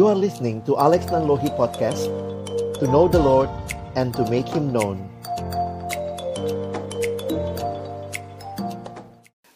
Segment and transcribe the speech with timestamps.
[0.00, 2.08] You are listening to Alex Nanlohi Podcast
[2.80, 3.52] To know the Lord
[4.00, 4.96] and to make Him known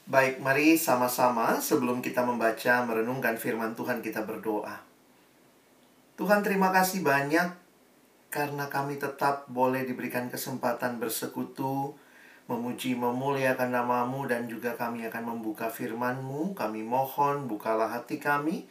[0.04, 4.85] Baik, mari sama-sama sebelum kita membaca merenungkan firman Tuhan kita berdoa.
[6.21, 7.49] Tuhan terima kasih banyak
[8.29, 11.96] karena kami tetap boleh diberikan kesempatan bersekutu,
[12.53, 16.53] memuji, memuliakan namamu dan juga kami akan membuka firman-Mu.
[16.53, 18.68] Kami mohon bukalah hati kami,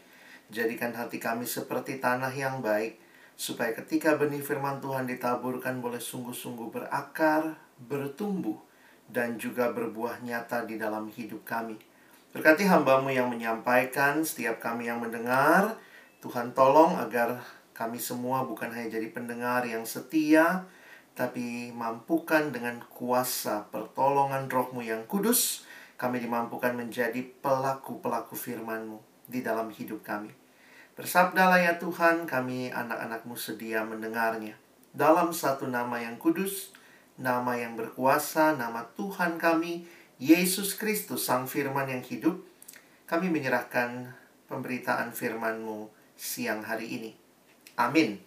[0.54, 3.02] jadikan hati kami seperti tanah yang baik,
[3.34, 8.62] supaya ketika benih firman Tuhan ditaburkan boleh sungguh-sungguh berakar, bertumbuh,
[9.10, 11.76] dan juga berbuah nyata di dalam hidup kami.
[12.34, 15.78] Berkati hambamu yang menyampaikan, setiap kami yang mendengar,
[16.22, 17.42] Tuhan tolong agar
[17.74, 20.66] kami semua bukan hanya jadi pendengar yang setia,
[21.14, 28.98] tapi mampukan dengan kuasa pertolongan rohmu yang kudus, kami dimampukan menjadi pelaku-pelaku firmanmu
[29.30, 30.42] di dalam hidup kami.
[30.94, 34.53] Bersabdalah ya Tuhan, kami anak-anakmu sedia mendengarnya.
[34.94, 36.69] Dalam satu nama yang kudus,
[37.17, 39.89] nama yang berkuasa, nama Tuhan kami,
[40.21, 42.38] Yesus Kristus, Sang Firman yang hidup,
[43.09, 44.14] kami menyerahkan
[44.45, 47.11] pemberitaan firman-Mu siang hari ini.
[47.73, 48.21] Amin.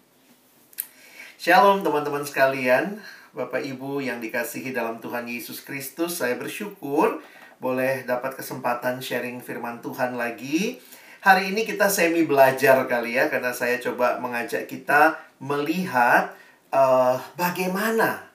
[1.39, 2.98] Shalom teman-teman sekalian,
[3.31, 7.22] Bapak Ibu yang dikasihi dalam Tuhan Yesus Kristus, saya bersyukur
[7.62, 10.83] boleh dapat kesempatan sharing firman Tuhan lagi.
[11.27, 16.31] Hari ini kita semi belajar kali ya, karena saya coba mengajak kita melihat
[16.71, 18.31] uh, bagaimana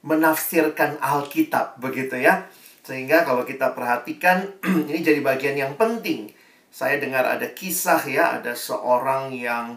[0.00, 2.48] menafsirkan Alkitab begitu ya.
[2.80, 4.56] Sehingga kalau kita perhatikan
[4.88, 6.32] ini jadi bagian yang penting.
[6.72, 9.76] Saya dengar ada kisah ya, ada seorang yang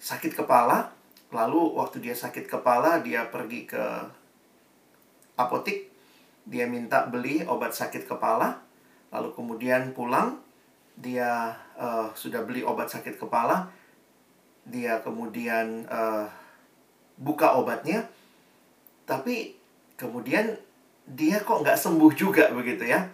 [0.00, 0.88] sakit kepala,
[1.28, 3.84] lalu waktu dia sakit kepala dia pergi ke
[5.36, 5.92] apotik,
[6.48, 8.56] dia minta beli obat sakit kepala,
[9.12, 10.47] lalu kemudian pulang
[10.98, 13.70] dia uh, sudah beli obat sakit kepala,
[14.66, 16.26] dia kemudian uh,
[17.14, 18.06] buka obatnya,
[19.06, 19.54] tapi
[19.94, 20.58] kemudian
[21.08, 23.08] dia kok nggak sembuh juga begitu ya.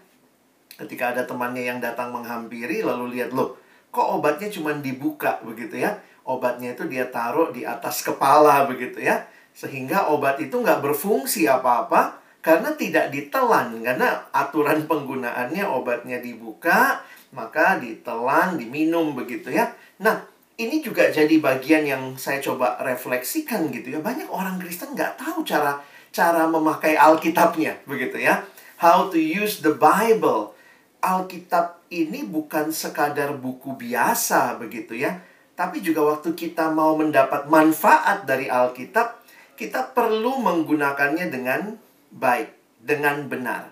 [0.74, 3.54] Ketika ada temannya yang datang menghampiri lalu lihat loh,
[3.94, 6.02] kok obatnya cuma dibuka begitu ya.
[6.26, 9.22] Obatnya itu dia taruh di atas kepala begitu ya.
[9.54, 13.78] Sehingga obat itu nggak berfungsi apa-apa karena tidak ditelan.
[13.86, 19.74] Karena aturan penggunaannya obatnya dibuka, maka ditelan, diminum begitu ya.
[19.98, 20.22] Nah,
[20.54, 24.00] ini juga jadi bagian yang saya coba refleksikan gitu ya.
[24.00, 25.82] Banyak orang Kristen nggak tahu cara
[26.14, 28.46] cara memakai Alkitabnya begitu ya.
[28.78, 30.54] How to use the Bible.
[31.02, 35.20] Alkitab ini bukan sekadar buku biasa begitu ya.
[35.54, 39.22] Tapi juga waktu kita mau mendapat manfaat dari Alkitab,
[39.54, 41.78] kita perlu menggunakannya dengan
[42.10, 42.50] baik,
[42.82, 43.70] dengan benar.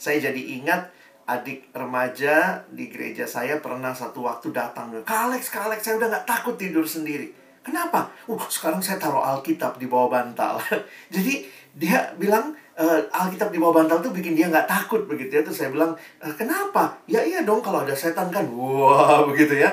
[0.00, 0.88] Saya jadi ingat
[1.26, 4.90] adik remaja di gereja saya pernah satu waktu datang.
[5.06, 7.30] Kak Alex, Kak Alex, saya udah gak takut tidur sendiri.
[7.62, 8.10] Kenapa?
[8.26, 10.58] Uh, sekarang saya taruh Alkitab di bawah bantal.
[11.14, 15.42] jadi dia bilang e, Alkitab di bawah bantal tuh bikin dia nggak takut begitu ya.
[15.46, 17.00] Terus saya bilang, e, kenapa?
[17.08, 18.44] Ya iya dong kalau ada setan kan.
[18.52, 19.72] Wah, begitu ya.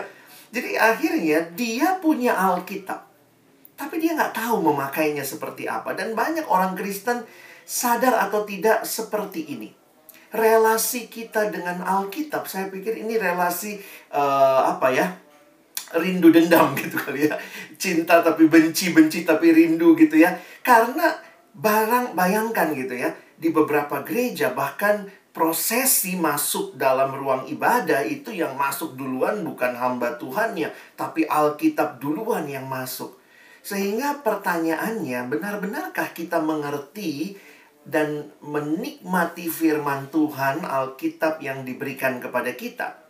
[0.49, 3.03] Jadi akhirnya dia punya Alkitab.
[3.75, 5.91] Tapi dia nggak tahu memakainya seperti apa.
[5.95, 7.23] Dan banyak orang Kristen
[7.67, 9.78] sadar atau tidak seperti ini.
[10.29, 13.81] Relasi kita dengan Alkitab, saya pikir ini relasi
[14.13, 15.07] uh, apa ya?
[15.97, 17.35] Rindu dendam gitu kali ya.
[17.81, 20.37] Cinta tapi benci, benci tapi rindu gitu ya.
[20.61, 21.29] Karena
[21.59, 28.55] barang bayangkan gitu ya di beberapa gereja bahkan prosesi masuk dalam ruang ibadah itu yang
[28.59, 33.19] masuk duluan bukan hamba Tuhannya tapi Alkitab duluan yang masuk
[33.63, 37.35] sehingga pertanyaannya benar-benarkah kita mengerti
[37.89, 43.01] dan menikmati firman Tuhan Alkitab yang diberikan kepada kita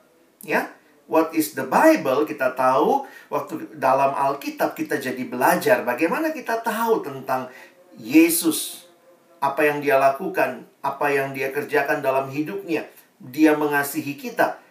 [0.48, 0.72] ya
[1.10, 2.30] What is the Bible?
[2.30, 3.02] Kita tahu
[3.34, 7.50] waktu dalam Alkitab kita jadi belajar bagaimana kita tahu tentang
[7.98, 8.86] Yesus,
[9.42, 12.86] apa yang dia lakukan, apa yang dia kerjakan dalam hidupnya,
[13.18, 14.62] dia mengasihi kita.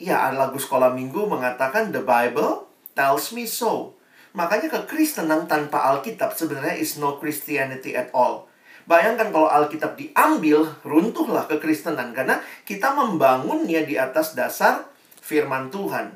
[0.00, 2.64] Ya, lagu sekolah minggu mengatakan the Bible
[2.96, 3.92] tells me so.
[4.32, 8.50] Makanya kekristenan tanpa Alkitab sebenarnya is no Christianity at all.
[8.84, 14.84] Bayangkan kalau Alkitab diambil, runtuhlah kekristenan karena kita membangunnya di atas dasar
[15.24, 16.12] firman Tuhan.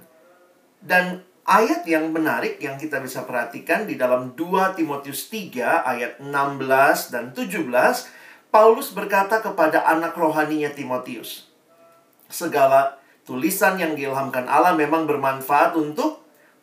[0.78, 6.28] Dan ayat yang menarik yang kita bisa perhatikan di dalam 2 Timotius 3 ayat 16
[7.08, 11.48] dan 17, Paulus berkata kepada anak rohaninya Timotius,
[12.28, 16.17] segala tulisan yang diilhamkan Allah memang bermanfaat untuk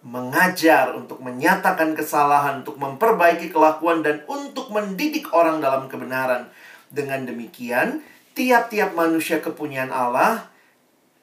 [0.06, 6.46] mengajar, untuk menyatakan kesalahan, untuk memperbaiki kelakuan dan untuk mendidik orang dalam kebenaran.
[6.94, 8.06] Dengan demikian,
[8.38, 10.46] tiap-tiap manusia kepunyaan Allah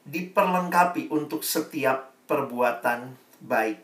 [0.02, 3.78] diperlengkapi untuk setiap perbuatan baik.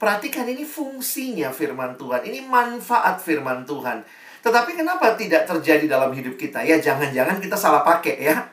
[0.00, 2.24] Perhatikan ini fungsinya firman Tuhan.
[2.24, 4.00] Ini manfaat firman Tuhan.
[4.40, 6.64] Tetapi kenapa tidak terjadi dalam hidup kita?
[6.64, 8.48] Ya jangan-jangan kita salah pakai ya.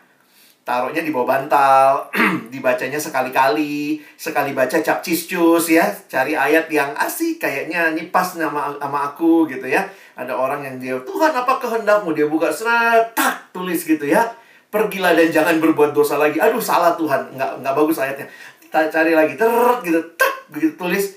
[0.68, 2.12] Taruhnya di bawah bantal,
[2.52, 5.88] dibacanya sekali-kali, sekali baca cap ciscus ya.
[6.12, 9.88] Cari ayat yang asik kayaknya ini pas nama sama aku gitu ya.
[10.20, 12.12] Ada orang yang dia, Tuhan apa kehendakmu?
[12.12, 14.28] Dia buka seret, tak, tulis gitu ya.
[14.68, 16.36] Pergilah dan jangan berbuat dosa lagi.
[16.36, 18.28] Aduh salah Tuhan, nggak, nggak bagus ayatnya.
[18.60, 19.56] Kita cari lagi, ter
[19.88, 21.16] gitu, tak, begitu tulis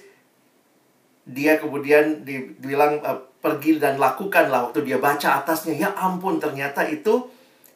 [1.31, 7.31] dia kemudian dibilang uh, pergi dan lakukanlah waktu dia baca atasnya ya ampun ternyata itu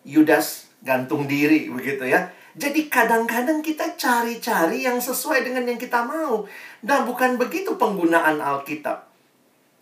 [0.05, 2.31] Yudas gantung diri begitu ya.
[2.55, 6.47] Jadi kadang-kadang kita cari-cari yang sesuai dengan yang kita mau.
[6.79, 9.11] Dan bukan begitu penggunaan Alkitab.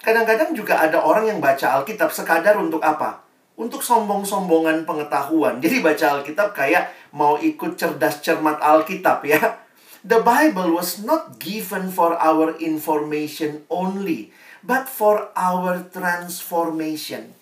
[0.01, 3.21] Kadang-kadang juga ada orang yang baca Alkitab sekadar untuk apa?
[3.61, 5.61] Untuk sombong-sombongan pengetahuan.
[5.61, 9.61] Jadi baca Alkitab kayak mau ikut cerdas cermat Alkitab ya.
[10.03, 14.35] The Bible was not given for our information only,
[14.65, 17.39] but for our transformation.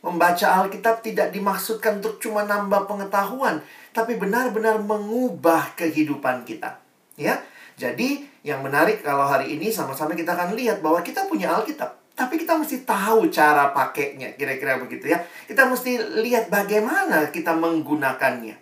[0.00, 3.60] Membaca Alkitab tidak dimaksudkan untuk cuma nambah pengetahuan,
[3.92, 6.80] tapi benar-benar mengubah kehidupan kita.
[7.20, 7.44] Ya.
[7.76, 12.36] Jadi, yang menarik kalau hari ini sama-sama kita akan lihat bahwa kita punya Alkitab, tapi
[12.36, 15.24] kita mesti tahu cara pakainya, kira-kira begitu ya.
[15.48, 18.56] Kita mesti lihat bagaimana kita menggunakannya.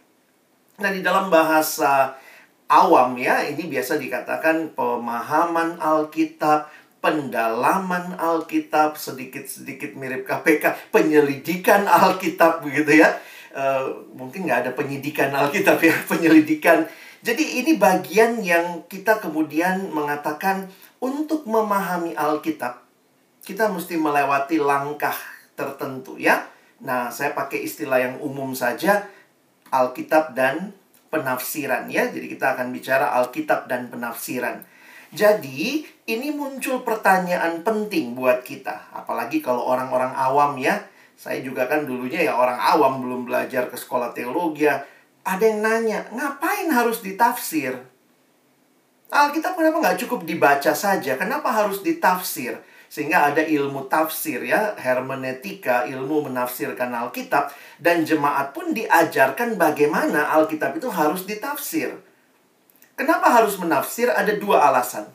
[0.79, 2.15] Nah, di dalam bahasa
[2.71, 13.03] awam ya, ini biasa dikatakan pemahaman Alkitab, pendalaman Alkitab, sedikit-sedikit mirip KPK, penyelidikan Alkitab begitu
[13.03, 13.15] ya.
[13.55, 16.87] Uh, mungkin nggak ada penyidikan Alkitab ya, penyelidikan.
[17.23, 20.71] Jadi ini bagian yang kita kemudian mengatakan
[21.03, 22.83] untuk memahami Alkitab,
[23.43, 25.15] kita mesti melewati langkah
[25.59, 26.47] tertentu ya.
[26.79, 29.11] Nah, saya pakai istilah yang umum saja,
[29.75, 30.75] Alkitab dan
[31.11, 32.07] penafsiran ya.
[32.07, 34.63] Jadi kita akan bicara Alkitab dan penafsiran.
[35.09, 38.93] Jadi, ini muncul pertanyaan penting buat kita.
[38.93, 40.85] Apalagi kalau orang-orang awam ya.
[41.19, 44.79] Saya juga kan dulunya ya orang awam belum belajar ke sekolah teologi ya.
[45.27, 47.75] Ada yang nanya, ngapain harus ditafsir?
[49.09, 51.17] Alkitab kenapa nggak cukup dibaca saja?
[51.17, 52.61] Kenapa harus ditafsir?
[52.89, 60.77] Sehingga ada ilmu tafsir ya, hermeneutika, ilmu menafsirkan Alkitab dan jemaat pun diajarkan bagaimana Alkitab
[60.81, 61.93] itu harus ditafsir.
[62.99, 64.11] Kenapa harus menafsir?
[64.11, 65.07] Ada dua alasan.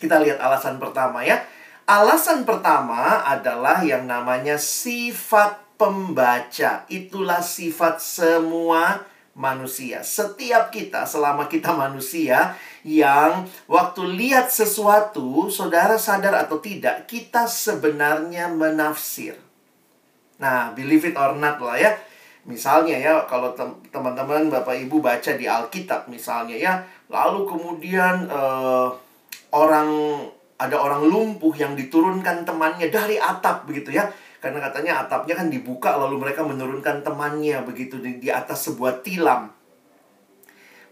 [0.00, 1.44] Kita lihat alasan pertama ya.
[1.84, 6.88] Alasan pertama adalah yang namanya sifat pembaca.
[6.88, 9.04] Itulah sifat semua
[9.36, 10.00] manusia.
[10.00, 18.48] Setiap kita, selama kita manusia, yang waktu lihat sesuatu, saudara sadar atau tidak, kita sebenarnya
[18.48, 19.36] menafsir.
[20.42, 21.92] Nah, believe it or not lah ya.
[22.48, 23.52] Misalnya ya, kalau
[23.92, 26.72] teman-teman, bapak ibu baca di Alkitab misalnya ya,
[27.12, 28.88] lalu kemudian uh,
[29.52, 29.88] orang
[30.58, 34.10] ada orang lumpuh yang diturunkan temannya dari atap begitu ya
[34.42, 39.50] karena katanya atapnya kan dibuka lalu mereka menurunkan temannya begitu di, di atas sebuah tilam.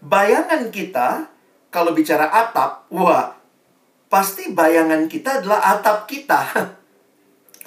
[0.03, 1.31] Bayangan kita
[1.71, 3.35] kalau bicara atap, wah,
[4.11, 6.39] pasti bayangan kita adalah atap kita.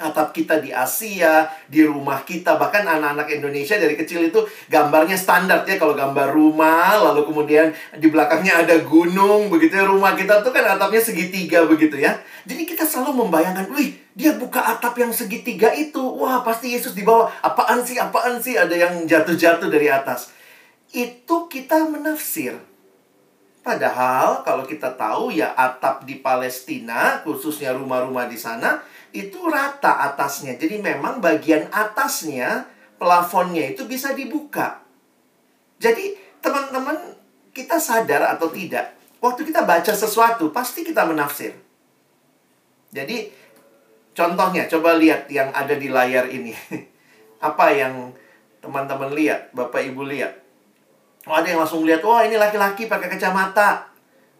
[0.01, 5.61] atap kita di Asia, di rumah kita, bahkan anak-anak Indonesia dari kecil itu gambarnya standar
[5.69, 10.49] ya kalau gambar rumah, lalu kemudian di belakangnya ada gunung, begitu ya rumah kita tuh
[10.49, 12.17] kan atapnya segitiga begitu ya.
[12.49, 17.05] Jadi kita selalu membayangkan, wih, dia buka atap yang segitiga itu, wah pasti Yesus di
[17.05, 17.29] bawah.
[17.45, 20.33] Apaan sih, apaan sih ada yang jatuh-jatuh dari atas.
[20.91, 22.57] Itu kita menafsir.
[23.61, 28.81] Padahal kalau kita tahu ya atap di Palestina, khususnya rumah-rumah di sana,
[29.11, 30.55] itu rata atasnya.
[30.55, 34.83] Jadi memang bagian atasnya, plafonnya itu bisa dibuka.
[35.81, 36.97] Jadi teman-teman
[37.51, 41.55] kita sadar atau tidak, waktu kita baca sesuatu pasti kita menafsir.
[42.91, 43.31] Jadi
[44.15, 46.55] contohnya coba lihat yang ada di layar ini.
[47.47, 48.13] Apa yang
[48.61, 50.37] teman-teman lihat, Bapak Ibu lihat?
[51.25, 53.90] Oh, ada yang langsung lihat, wah ini laki-laki pakai kacamata.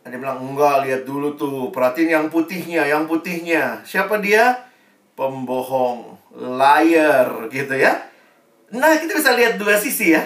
[0.02, 1.70] Yang bilang, enggak, lihat dulu tuh.
[1.70, 3.86] Perhatiin yang putihnya, yang putihnya.
[3.86, 4.66] Siapa dia?
[5.14, 6.18] Pembohong.
[6.36, 8.02] Liar, gitu ya.
[8.72, 10.24] Nah, kita bisa lihat dua sisi ya.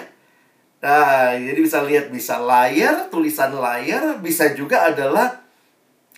[0.86, 5.42] Nah, jadi bisa lihat bisa layar, tulisan layar, bisa juga adalah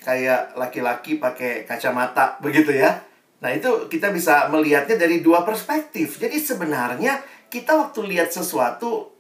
[0.04, 3.00] kayak laki-laki pakai kacamata, begitu ya.
[3.40, 6.20] Nah, itu kita bisa melihatnya dari dua perspektif.
[6.20, 9.17] Jadi sebenarnya kita waktu lihat sesuatu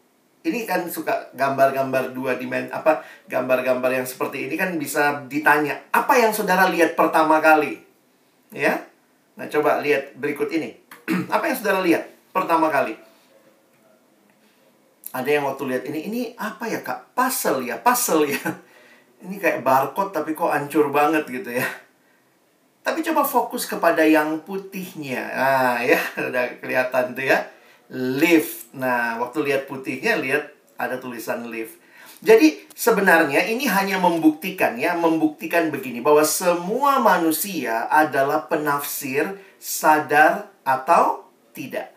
[0.47, 6.15] ini kan suka gambar-gambar dua dimensi apa gambar-gambar yang seperti ini kan bisa ditanya apa
[6.15, 7.79] yang saudara lihat pertama kali
[8.55, 8.79] ya
[9.35, 10.75] nah coba lihat berikut ini
[11.35, 12.95] apa yang saudara lihat pertama kali
[15.13, 18.39] ada yang waktu lihat ini ini apa ya kak puzzle ya puzzle ya
[19.25, 21.65] ini kayak barcode tapi kok hancur banget gitu ya.
[22.85, 25.27] Tapi coba fokus kepada yang putihnya.
[25.35, 25.99] Nah, ya,
[26.31, 27.39] udah kelihatan tuh ya.
[27.93, 28.67] Live.
[28.75, 31.71] Nah, waktu lihat putihnya, lihat ada tulisan live.
[32.17, 41.29] Jadi sebenarnya ini hanya membuktikan ya, membuktikan begini bahwa semua manusia adalah penafsir sadar atau
[41.53, 41.93] tidak.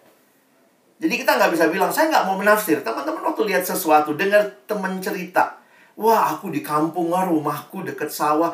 [1.00, 2.84] Jadi kita nggak bisa bilang saya nggak mau menafsir.
[2.84, 5.56] Teman-teman waktu lihat sesuatu, dengar teman cerita,
[5.96, 8.52] wah aku di kampung, rumahku deket sawah.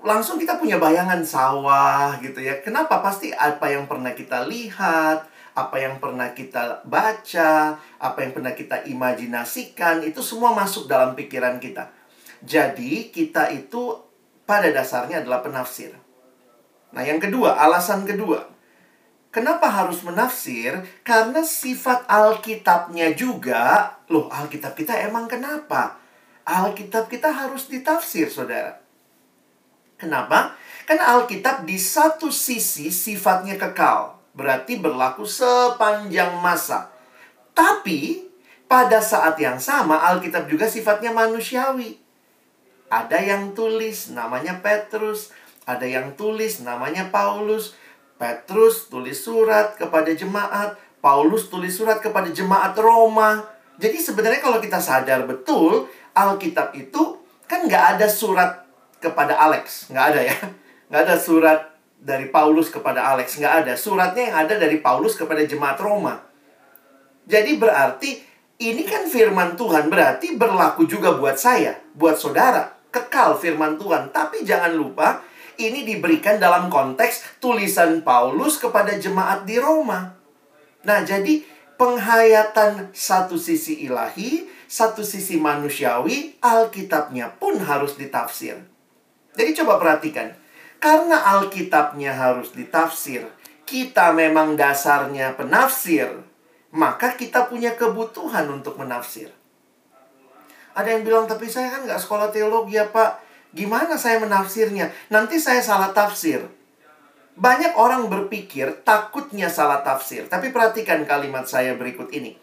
[0.00, 2.64] Langsung kita punya bayangan sawah gitu ya.
[2.64, 3.04] Kenapa?
[3.04, 8.88] Pasti apa yang pernah kita lihat, apa yang pernah kita baca, apa yang pernah kita
[8.88, 11.92] imajinasikan, itu semua masuk dalam pikiran kita.
[12.40, 14.00] Jadi, kita itu
[14.48, 15.92] pada dasarnya adalah penafsir.
[16.96, 18.48] Nah, yang kedua, alasan kedua.
[19.32, 20.76] Kenapa harus menafsir?
[21.04, 25.96] Karena sifat Alkitabnya juga, loh Alkitab kita emang kenapa?
[26.44, 28.80] Alkitab kita harus ditafsir, saudara.
[29.96, 30.52] Kenapa?
[30.84, 36.92] Karena Alkitab di satu sisi sifatnya kekal berarti berlaku sepanjang masa.
[37.52, 38.28] Tapi
[38.64, 42.00] pada saat yang sama Alkitab juga sifatnya manusiawi.
[42.88, 45.32] Ada yang tulis namanya Petrus,
[45.64, 47.76] ada yang tulis namanya Paulus.
[48.16, 53.42] Petrus tulis surat kepada jemaat, Paulus tulis surat kepada jemaat Roma.
[53.80, 58.62] Jadi sebenarnya kalau kita sadar betul, Alkitab itu kan nggak ada surat
[59.02, 60.36] kepada Alex, nggak ada ya,
[60.86, 61.71] nggak ada surat
[62.02, 63.38] dari Paulus kepada Alex.
[63.38, 63.72] Nggak ada.
[63.78, 66.18] Suratnya yang ada dari Paulus kepada jemaat Roma.
[67.22, 68.18] Jadi berarti
[68.58, 69.86] ini kan firman Tuhan.
[69.86, 71.78] Berarti berlaku juga buat saya.
[71.94, 72.74] Buat saudara.
[72.90, 74.10] Kekal firman Tuhan.
[74.10, 75.22] Tapi jangan lupa
[75.62, 80.18] ini diberikan dalam konteks tulisan Paulus kepada jemaat di Roma.
[80.82, 81.46] Nah jadi
[81.78, 88.58] penghayatan satu sisi ilahi, satu sisi manusiawi, Alkitabnya pun harus ditafsir.
[89.38, 90.41] Jadi coba perhatikan.
[90.82, 93.22] Karena Alkitabnya harus ditafsir,
[93.62, 96.10] kita memang dasarnya penafsir,
[96.74, 99.30] maka kita punya kebutuhan untuk menafsir.
[100.74, 103.22] Ada yang bilang, tapi saya kan nggak sekolah teologi ya Pak.
[103.54, 104.90] Gimana saya menafsirnya?
[105.12, 106.42] Nanti saya salah tafsir.
[107.38, 110.26] Banyak orang berpikir takutnya salah tafsir.
[110.26, 112.34] Tapi perhatikan kalimat saya berikut ini.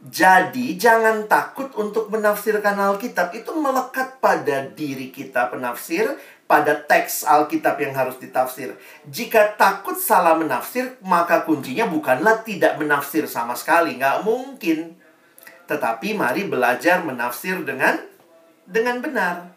[0.00, 3.30] Jadi jangan takut untuk menafsirkan Alkitab.
[3.32, 6.18] Itu melekat pada diri kita penafsir,
[6.50, 8.74] pada teks Alkitab yang harus ditafsir.
[9.06, 13.94] Jika takut salah menafsir, maka kuncinya bukanlah tidak menafsir sama sekali.
[13.94, 14.98] Nggak mungkin.
[15.70, 18.02] Tetapi mari belajar menafsir dengan
[18.66, 19.54] dengan benar.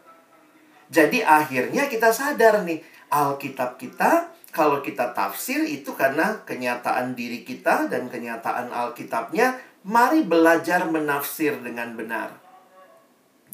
[0.94, 7.90] Jadi akhirnya kita sadar nih, Alkitab kita kalau kita tafsir itu karena kenyataan diri kita
[7.90, 12.38] dan kenyataan Alkitabnya, mari belajar menafsir dengan benar.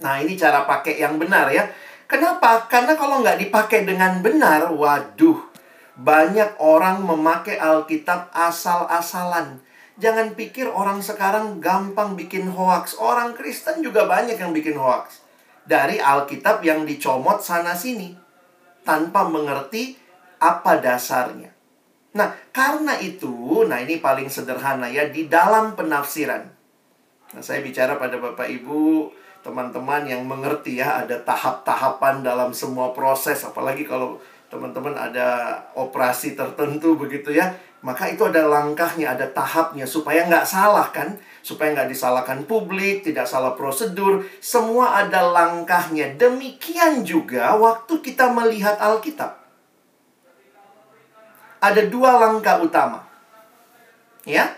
[0.03, 1.71] Nah, ini cara pakai yang benar ya.
[2.09, 2.65] Kenapa?
[2.65, 5.45] Karena kalau nggak dipakai dengan benar, waduh,
[5.93, 9.61] banyak orang memakai Alkitab asal-asalan.
[10.01, 12.97] Jangan pikir orang sekarang gampang bikin hoaks.
[12.97, 15.21] Orang Kristen juga banyak yang bikin hoaks.
[15.69, 18.17] Dari Alkitab yang dicomot sana-sini.
[18.81, 19.93] Tanpa mengerti
[20.41, 21.53] apa dasarnya.
[22.17, 26.41] Nah, karena itu, nah ini paling sederhana ya, di dalam penafsiran.
[27.37, 33.41] Nah, saya bicara pada Bapak Ibu, teman-teman yang mengerti ya ada tahap-tahapan dalam semua proses
[33.47, 34.19] apalagi kalau
[34.51, 40.91] teman-teman ada operasi tertentu begitu ya maka itu ada langkahnya ada tahapnya supaya nggak salah
[40.91, 41.15] kan?
[41.39, 46.11] Supaya nggak disalahkan publik tidak salah prosedur semua ada langkahnya.
[46.19, 49.39] Demikian juga waktu kita melihat Alkitab.
[51.63, 53.07] Ada dua langkah utama.
[54.27, 54.51] Ya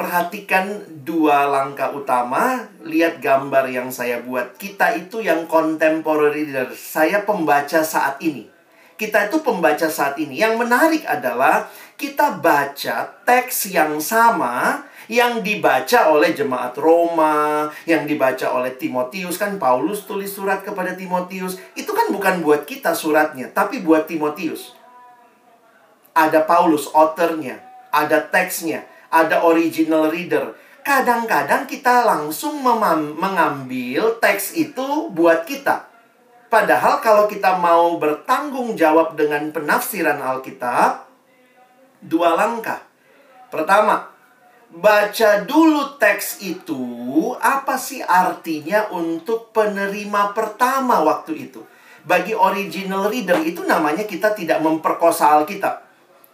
[0.00, 2.64] perhatikan dua langkah utama.
[2.80, 4.56] Lihat gambar yang saya buat.
[4.56, 6.72] Kita itu yang contemporary reader.
[6.72, 8.48] Saya pembaca saat ini.
[8.96, 10.40] Kita itu pembaca saat ini.
[10.40, 11.68] Yang menarik adalah
[12.00, 19.58] kita baca teks yang sama yang dibaca oleh jemaat Roma, yang dibaca oleh Timotius kan
[19.58, 21.58] Paulus tulis surat kepada Timotius.
[21.74, 24.72] Itu kan bukan buat kita suratnya, tapi buat Timotius.
[26.14, 27.58] Ada Paulus authornya,
[27.90, 30.54] ada teksnya ada original reader.
[30.80, 35.90] Kadang-kadang kita langsung mengambil teks itu buat kita.
[36.50, 41.06] Padahal kalau kita mau bertanggung jawab dengan penafsiran Alkitab,
[42.00, 42.82] dua langkah.
[43.52, 44.10] Pertama,
[44.72, 46.82] baca dulu teks itu,
[47.38, 51.62] apa sih artinya untuk penerima pertama waktu itu.
[52.02, 55.89] Bagi original reader itu namanya kita tidak memperkosa Alkitab.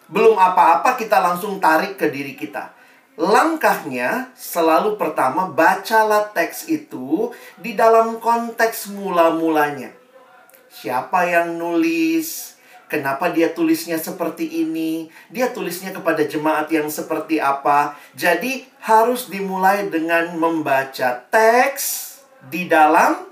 [0.07, 2.71] Belum apa-apa kita langsung tarik ke diri kita.
[3.17, 9.89] Langkahnya selalu pertama bacalah teks itu di dalam konteks mula-mulanya.
[10.69, 12.55] Siapa yang nulis?
[12.87, 15.11] Kenapa dia tulisnya seperti ini?
[15.33, 17.99] Dia tulisnya kepada jemaat yang seperti apa?
[18.15, 22.15] Jadi harus dimulai dengan membaca teks
[22.47, 23.27] di dalam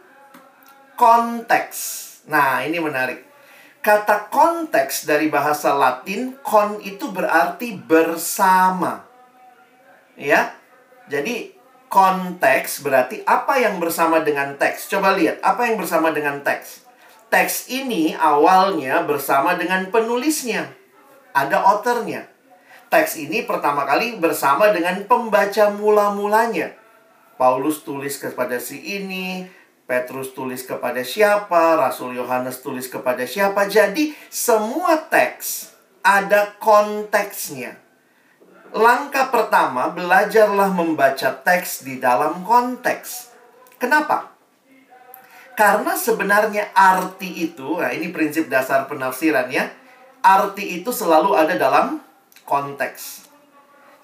[0.99, 1.79] konteks.
[2.27, 3.34] Nah, ini menarik.
[3.85, 9.05] Kata konteks dari bahasa Latin kon itu berarti bersama.
[10.17, 10.57] Ya.
[11.13, 11.53] Jadi
[11.93, 14.89] konteks berarti apa yang bersama dengan teks.
[14.89, 16.85] Coba lihat, apa yang bersama dengan teks?
[17.35, 20.71] teks ini awalnya bersama dengan penulisnya.
[21.35, 22.31] Ada authornya.
[22.95, 26.79] Teks ini pertama kali bersama dengan pembaca mula-mulanya.
[27.35, 29.51] Paulus tulis kepada si ini,
[29.85, 33.69] Petrus tulis kepada siapa, Rasul Yohanes tulis kepada siapa.
[33.69, 37.77] Jadi semua teks ada konteksnya.
[38.75, 43.31] Langkah pertama, belajarlah membaca teks di dalam konteks.
[43.79, 44.35] Kenapa?
[45.55, 49.71] Karena sebenarnya arti itu, nah ini prinsip dasar penafsiran ya.
[50.25, 52.03] Arti itu selalu ada dalam
[52.43, 53.24] konteks.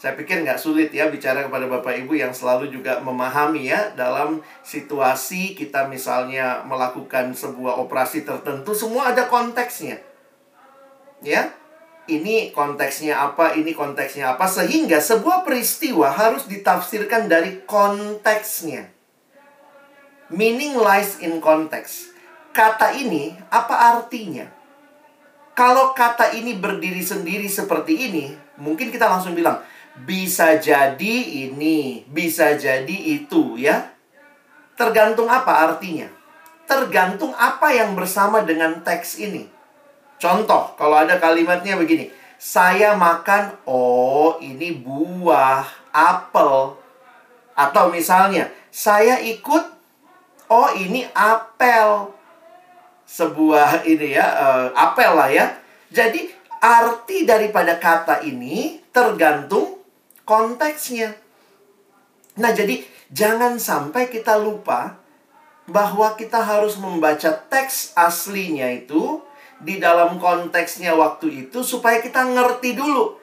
[0.01, 4.41] Saya pikir nggak sulit ya bicara kepada Bapak Ibu yang selalu juga memahami ya dalam
[4.65, 10.01] situasi kita misalnya melakukan sebuah operasi tertentu semua ada konteksnya.
[11.21, 11.53] Ya.
[12.09, 18.89] Ini konteksnya apa, ini konteksnya apa sehingga sebuah peristiwa harus ditafsirkan dari konteksnya.
[20.33, 22.17] Meaning lies in context.
[22.57, 24.49] Kata ini apa artinya?
[25.53, 29.61] Kalau kata ini berdiri sendiri seperti ini, mungkin kita langsung bilang
[29.97, 31.17] bisa jadi
[31.49, 33.91] ini, bisa jadi itu ya.
[34.79, 36.09] Tergantung apa artinya?
[36.65, 39.45] Tergantung apa yang bersama dengan teks ini.
[40.21, 46.77] Contoh, kalau ada kalimatnya begini, saya makan, oh ini buah, apel.
[47.57, 49.65] Atau misalnya, saya ikut
[50.49, 52.15] oh ini apel.
[53.11, 55.47] Sebuah ini ya, uh, apel lah ya.
[55.91, 56.31] Jadi
[56.63, 59.80] arti daripada kata ini tergantung
[60.31, 61.19] konteksnya.
[62.39, 65.03] Nah, jadi jangan sampai kita lupa
[65.67, 69.19] bahwa kita harus membaca teks aslinya itu
[69.59, 73.19] di dalam konteksnya waktu itu supaya kita ngerti dulu.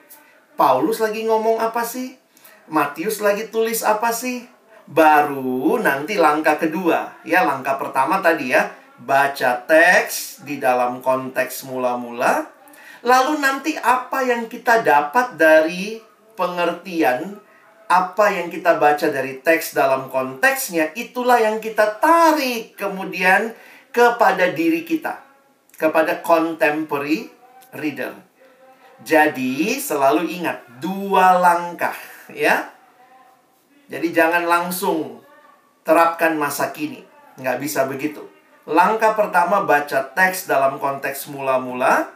[0.60, 2.20] Paulus lagi ngomong apa sih?
[2.67, 4.58] Matius lagi tulis apa sih?
[4.88, 7.22] baru nanti langkah kedua.
[7.28, 8.72] Ya, langkah pertama tadi ya,
[9.04, 12.48] baca teks di dalam konteks mula-mula.
[13.04, 16.02] Lalu nanti apa yang kita dapat dari
[16.38, 17.41] pengertian
[17.89, 23.58] apa yang kita baca dari teks dalam konteksnya itulah yang kita tarik kemudian
[23.89, 25.17] kepada diri kita,
[25.76, 27.32] kepada contemporary
[27.73, 28.13] reader.
[29.02, 31.95] Jadi, selalu ingat dua langkah
[32.34, 32.78] ya
[33.88, 35.23] jadi jangan langsung
[35.88, 37.04] terapkan masa kini.
[37.39, 38.19] Nggak bisa begitu.
[38.67, 42.12] Langkah pertama baca teks dalam konteks mula-mula.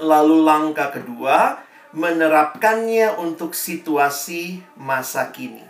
[0.00, 1.60] Lalu langkah kedua
[1.92, 5.64] menerapkannya untuk situasi masa kini.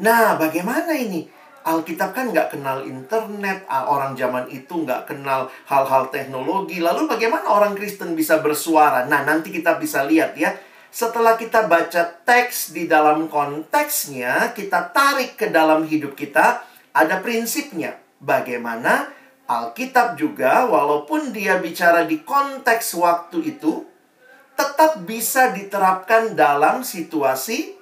[0.00, 1.28] Nah, bagaimana ini?
[1.60, 6.80] Alkitab kan nggak kenal internet, orang zaman itu nggak kenal hal-hal teknologi.
[6.80, 9.04] Lalu bagaimana orang Kristen bisa bersuara?
[9.04, 10.56] Nah, nanti kita bisa lihat ya
[10.90, 17.94] setelah kita baca teks di dalam konteksnya, kita tarik ke dalam hidup kita, ada prinsipnya.
[18.20, 19.06] Bagaimana
[19.46, 23.86] Alkitab juga, walaupun dia bicara di konteks waktu itu,
[24.60, 27.72] tetap bisa diterapkan dalam situasi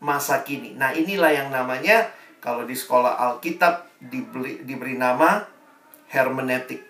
[0.00, 0.72] masa kini.
[0.72, 2.08] Nah, inilah yang namanya
[2.40, 5.44] kalau di sekolah Alkitab diberi, diberi nama
[6.08, 6.80] hermeneutik.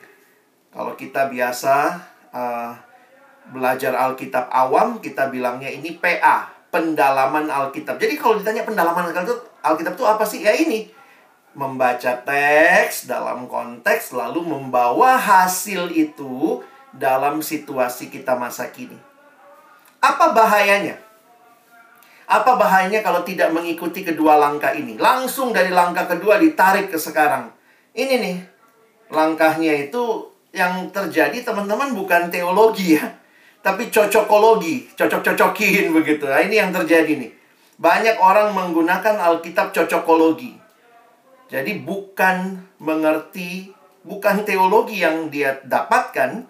[0.70, 1.74] Kalau kita biasa
[2.30, 2.70] uh,
[3.50, 7.98] belajar Alkitab awam, kita bilangnya ini PA, pendalaman Alkitab.
[7.98, 10.46] Jadi kalau ditanya pendalaman Alkitab, Alkitab itu apa sih?
[10.46, 10.90] Ya ini,
[11.58, 16.62] membaca teks dalam konteks lalu membawa hasil itu
[16.94, 19.13] dalam situasi kita masa kini.
[20.04, 21.00] Apa bahayanya?
[22.28, 25.00] Apa bahayanya kalau tidak mengikuti kedua langkah ini?
[25.00, 27.48] Langsung dari langkah kedua ditarik ke sekarang.
[27.96, 28.36] Ini nih,
[29.08, 33.24] langkahnya itu yang terjadi teman-teman bukan teologi ya
[33.64, 36.28] tapi cocokologi, cocok-cocokin begitu.
[36.28, 37.32] Nah, ini yang terjadi nih.
[37.80, 40.52] Banyak orang menggunakan Alkitab cocokologi.
[41.48, 43.72] Jadi bukan mengerti,
[44.04, 46.44] bukan teologi yang dia dapatkan,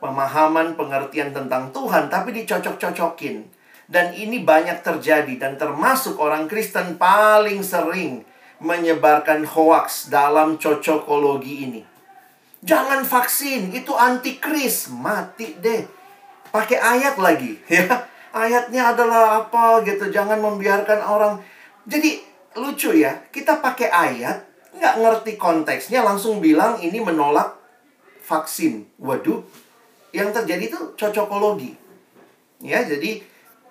[0.00, 3.46] pemahaman pengertian tentang Tuhan, tapi dicocok-cocokin.
[3.90, 8.22] Dan ini banyak terjadi dan termasuk orang Kristen paling sering
[8.62, 11.82] menyebarkan hoaks dalam cocokologi ini.
[12.60, 16.00] Jangan vaksin, itu antikris, mati deh
[16.50, 20.10] pakai ayat lagi ya ayatnya adalah apa gitu.
[20.10, 21.34] Jangan membiarkan orang.
[21.86, 22.22] Jadi
[22.58, 24.38] lucu ya, kita pakai ayat,
[24.74, 27.58] nggak ngerti konteksnya, langsung bilang ini menolak
[28.22, 28.86] vaksin.
[29.00, 29.42] Waduh,
[30.10, 31.74] yang terjadi itu cocokologi.
[32.60, 33.24] Ya, jadi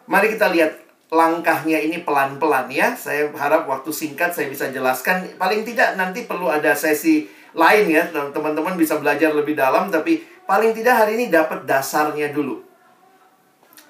[0.09, 2.93] mari kita lihat langkahnya ini pelan-pelan ya.
[2.93, 5.25] Saya harap waktu singkat saya bisa jelaskan.
[5.37, 8.09] Paling tidak nanti perlu ada sesi lain ya.
[8.09, 12.61] Teman-teman bisa belajar lebih dalam tapi paling tidak hari ini dapat dasarnya dulu.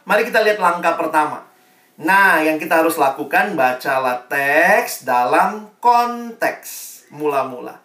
[0.07, 1.45] Mari kita lihat langkah pertama.
[1.99, 7.75] Nah, yang kita harus lakukan bacalah teks dalam konteks mula-mula.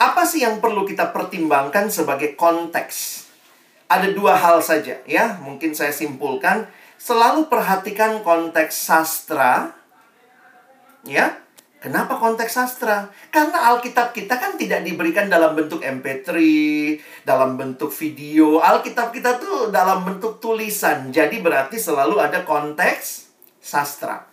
[0.00, 3.19] Apa sih yang perlu kita pertimbangkan sebagai konteks?
[3.90, 9.74] Ada dua hal saja ya, mungkin saya simpulkan selalu perhatikan konteks sastra.
[11.02, 11.40] Ya,
[11.80, 13.08] Kenapa konteks sastra?
[13.32, 16.28] Karena Alkitab kita kan tidak diberikan dalam bentuk MP3,
[17.24, 18.60] dalam bentuk video.
[18.60, 21.08] Alkitab kita tuh dalam bentuk tulisan.
[21.08, 23.32] Jadi berarti selalu ada konteks
[23.64, 24.28] sastra.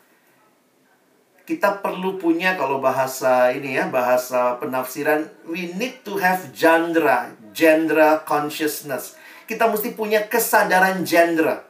[1.47, 8.27] Kita perlu punya kalau bahasa ini ya, bahasa penafsiran, we need to have genre, genre
[8.27, 9.15] consciousness.
[9.47, 11.67] Kita mesti punya kesadaran genre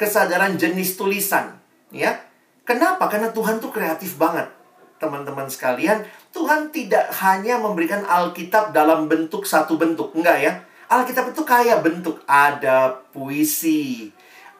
[0.00, 1.60] kesadaran jenis tulisan,
[1.92, 2.16] ya.
[2.64, 3.04] Kenapa?
[3.12, 4.48] Karena Tuhan tuh kreatif banget.
[4.96, 10.52] Teman-teman sekalian, Tuhan tidak hanya memberikan Alkitab dalam bentuk satu bentuk, enggak ya.
[10.88, 14.08] Alkitab itu kaya bentuk, ada puisi,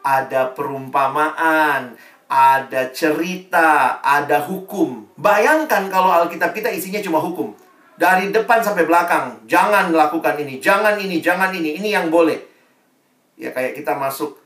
[0.05, 1.97] ada perumpamaan,
[2.29, 5.09] ada cerita, ada hukum.
[5.17, 7.57] Bayangkan kalau Alkitab kita isinya cuma hukum.
[7.97, 12.50] Dari depan sampai belakang, jangan lakukan ini, jangan ini, jangan ini, ini yang boleh.
[13.41, 14.37] Ya kayak kita masuk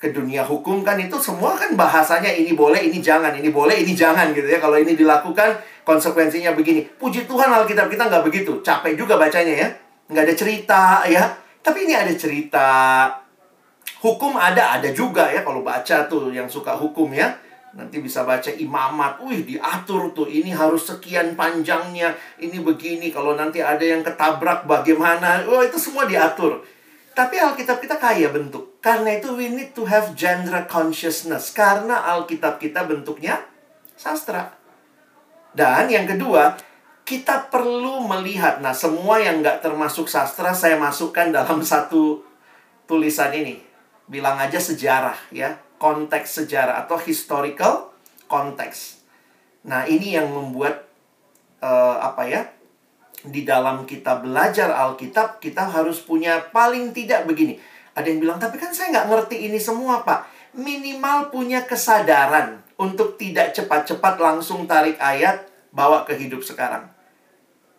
[0.00, 3.92] ke dunia hukum kan itu semua kan bahasanya ini boleh, ini jangan, ini boleh, ini
[3.92, 4.56] jangan gitu ya.
[4.56, 6.88] Kalau ini dilakukan konsekuensinya begini.
[6.96, 8.60] Puji Tuhan Alkitab kita nggak begitu.
[8.64, 9.68] Capek juga bacanya ya.
[10.08, 11.22] Nggak ada cerita ya.
[11.60, 12.68] Tapi ini ada cerita.
[14.00, 15.44] Hukum ada, ada juga ya.
[15.44, 17.36] Kalau baca tuh yang suka hukum ya.
[17.76, 19.20] Nanti bisa baca imamat.
[19.20, 20.24] Wih, diatur tuh.
[20.24, 22.16] Ini harus sekian panjangnya.
[22.40, 23.12] Ini begini.
[23.12, 25.44] Kalau nanti ada yang ketabrak bagaimana.
[25.44, 26.64] Wah, itu semua diatur.
[27.10, 28.78] Tapi Alkitab kita kaya bentuk.
[28.78, 31.50] Karena itu we need to have genre consciousness.
[31.50, 33.42] Karena Alkitab kita bentuknya
[33.98, 34.54] sastra.
[35.50, 36.54] Dan yang kedua,
[37.02, 38.62] kita perlu melihat.
[38.62, 42.22] Nah, semua yang nggak termasuk sastra saya masukkan dalam satu
[42.86, 43.58] tulisan ini.
[44.06, 45.58] Bilang aja sejarah ya.
[45.80, 47.90] Konteks sejarah atau historical
[48.28, 49.02] context.
[49.66, 50.86] Nah, ini yang membuat
[51.64, 52.42] uh, apa ya?
[53.26, 57.60] Di dalam kita belajar Alkitab, kita harus punya paling tidak begini.
[57.92, 60.52] Ada yang bilang, tapi kan saya nggak ngerti ini semua, Pak.
[60.56, 66.88] Minimal punya kesadaran untuk tidak cepat-cepat langsung tarik ayat, bawa ke hidup sekarang.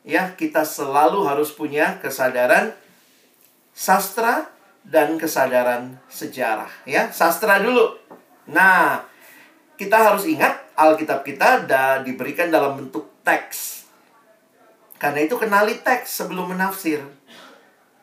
[0.05, 2.73] Ya, kita selalu harus punya kesadaran
[3.73, 4.49] sastra
[4.85, 6.69] dan kesadaran sejarah.
[6.85, 7.97] Ya, sastra dulu.
[8.49, 9.05] Nah,
[9.77, 11.65] kita harus ingat Alkitab kita
[12.05, 13.80] diberikan dalam bentuk teks
[15.01, 17.01] karena itu kenali teks sebelum menafsir.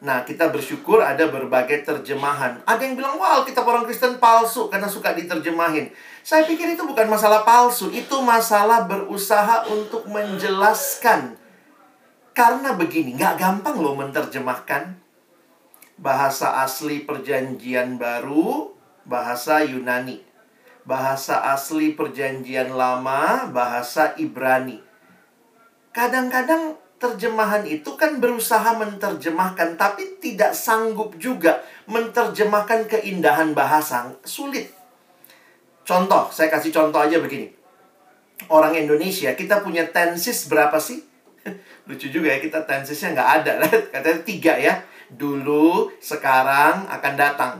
[0.02, 2.58] Nah, kita bersyukur ada berbagai terjemahan.
[2.66, 5.94] Ada yang bilang, wah kita orang Kristen palsu karena suka diterjemahin.
[6.26, 11.38] Saya pikir itu bukan masalah palsu, itu masalah berusaha untuk menjelaskan.
[12.34, 14.98] Karena begini, nggak gampang loh menerjemahkan.
[16.02, 18.74] Bahasa asli perjanjian baru,
[19.06, 20.22] bahasa Yunani.
[20.82, 24.78] Bahasa asli perjanjian lama, bahasa Ibrani.
[25.90, 34.12] Kadang-kadang terjemahan itu kan berusaha menerjemahkan tapi tidak sanggup juga menerjemahkan keindahan bahasa.
[34.26, 34.74] Sulit.
[35.86, 37.48] Contoh, saya kasih contoh aja begini.
[38.52, 41.00] Orang Indonesia, kita punya tenses berapa sih?
[41.88, 43.52] Lucu juga ya, kita tensesnya nggak ada.
[43.94, 44.84] Katanya tiga ya.
[45.08, 47.52] Dulu, sekarang, akan datang.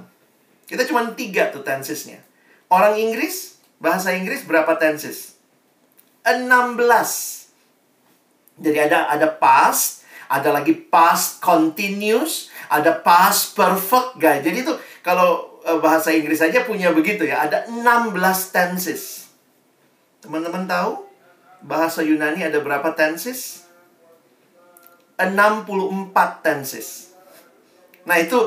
[0.68, 2.20] Kita cuma tiga tuh tensesnya.
[2.68, 5.40] Orang Inggris, bahasa Inggris berapa tenses?
[6.28, 7.37] 16
[8.58, 14.42] jadi ada ada past, ada lagi past continuous, ada past perfect, guys.
[14.42, 18.14] Jadi itu kalau uh, bahasa Inggris saja punya begitu ya, ada 16
[18.50, 19.30] tenses.
[20.18, 21.06] Teman-teman tahu
[21.62, 23.66] bahasa Yunani ada berapa tenses?
[25.18, 26.14] 64
[26.46, 27.10] tenses.
[28.06, 28.38] Nah, itu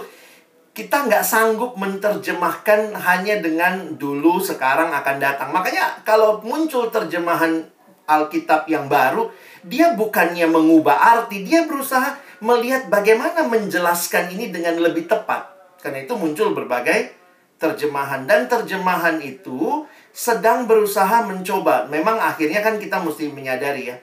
[0.71, 5.51] kita nggak sanggup menerjemahkan hanya dengan dulu, sekarang, akan datang.
[5.51, 7.67] Makanya kalau muncul terjemahan
[8.07, 9.27] Alkitab yang baru,
[9.61, 15.53] dia bukannya mengubah arti, dia berusaha melihat bagaimana menjelaskan ini dengan lebih tepat.
[15.81, 17.13] Karena itu muncul berbagai
[17.61, 21.85] terjemahan dan terjemahan itu sedang berusaha mencoba.
[21.89, 23.97] Memang akhirnya kan kita mesti menyadari ya.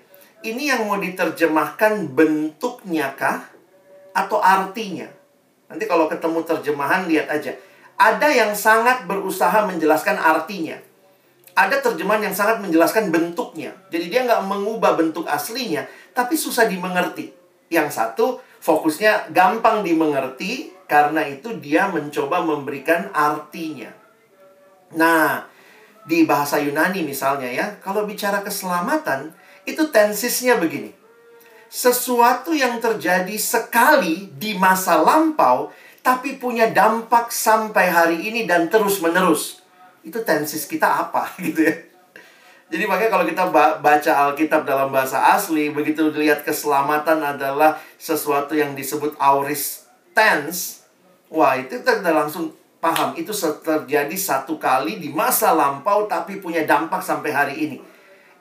[0.47, 3.51] Ini yang mau diterjemahkan bentuknya kah
[4.15, 5.11] atau artinya?
[5.67, 7.53] Nanti kalau ketemu terjemahan lihat aja.
[7.99, 10.79] Ada yang sangat berusaha menjelaskan artinya.
[11.59, 13.75] Ada terjemahan yang sangat menjelaskan bentuknya.
[13.91, 17.35] Jadi dia nggak mengubah bentuk aslinya, tapi susah dimengerti.
[17.67, 23.91] Yang satu, fokusnya gampang dimengerti, karena itu dia mencoba memberikan artinya.
[24.95, 25.51] Nah,
[26.07, 29.35] di bahasa Yunani misalnya ya, kalau bicara keselamatan,
[29.67, 30.95] itu tensisnya begini.
[31.67, 35.75] Sesuatu yang terjadi sekali di masa lampau,
[36.07, 39.58] tapi punya dampak sampai hari ini dan terus menerus.
[40.09, 41.77] Itu tensis kita apa gitu ya.
[42.69, 43.49] Jadi makanya kalau kita
[43.81, 50.85] baca Alkitab dalam bahasa asli, begitu dilihat keselamatan adalah sesuatu yang disebut auris tense,
[51.33, 57.01] wah itu kita langsung paham itu terjadi satu kali di masa lampau tapi punya dampak
[57.01, 57.79] sampai hari ini.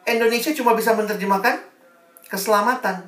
[0.03, 1.63] Indonesia cuma bisa menerjemahkan
[2.27, 3.08] keselamatan.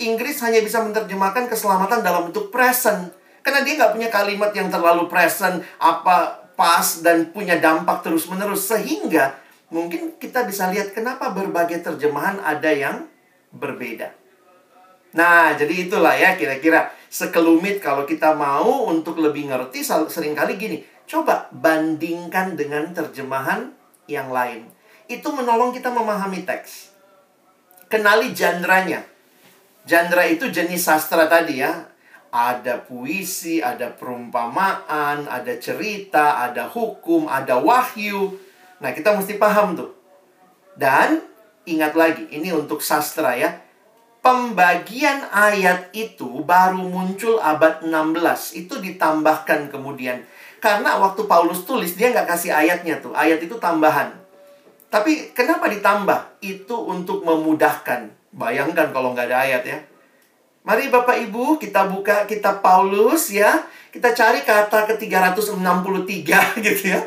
[0.00, 3.12] Inggris hanya bisa menerjemahkan keselamatan dalam bentuk present.
[3.44, 8.70] Karena dia nggak punya kalimat yang terlalu present, apa pas, dan punya dampak terus-menerus.
[8.70, 9.34] Sehingga
[9.74, 13.10] mungkin kita bisa lihat kenapa berbagai terjemahan ada yang
[13.50, 14.14] berbeda.
[15.18, 20.78] Nah, jadi itulah ya kira-kira sekelumit kalau kita mau untuk lebih ngerti sering kali gini.
[21.04, 23.74] Coba bandingkan dengan terjemahan
[24.06, 24.70] yang lain.
[25.10, 26.94] Itu menolong kita memahami teks.
[27.92, 29.04] Kenali jandranya.
[29.82, 31.91] Jandra itu jenis sastra tadi ya
[32.32, 38.40] ada puisi, ada perumpamaan, ada cerita, ada hukum, ada wahyu.
[38.80, 39.92] Nah, kita mesti paham tuh.
[40.72, 41.20] Dan
[41.68, 43.60] ingat lagi, ini untuk sastra ya.
[44.24, 48.56] Pembagian ayat itu baru muncul abad 16.
[48.56, 50.24] Itu ditambahkan kemudian.
[50.56, 53.12] Karena waktu Paulus tulis, dia nggak kasih ayatnya tuh.
[53.12, 54.08] Ayat itu tambahan.
[54.88, 56.40] Tapi kenapa ditambah?
[56.40, 58.08] Itu untuk memudahkan.
[58.32, 59.78] Bayangkan kalau nggak ada ayat ya
[60.62, 63.66] Mari Bapak Ibu kita buka kitab Paulus ya.
[63.90, 66.22] Kita cari kata ke-363
[66.66, 67.02] gitu ya.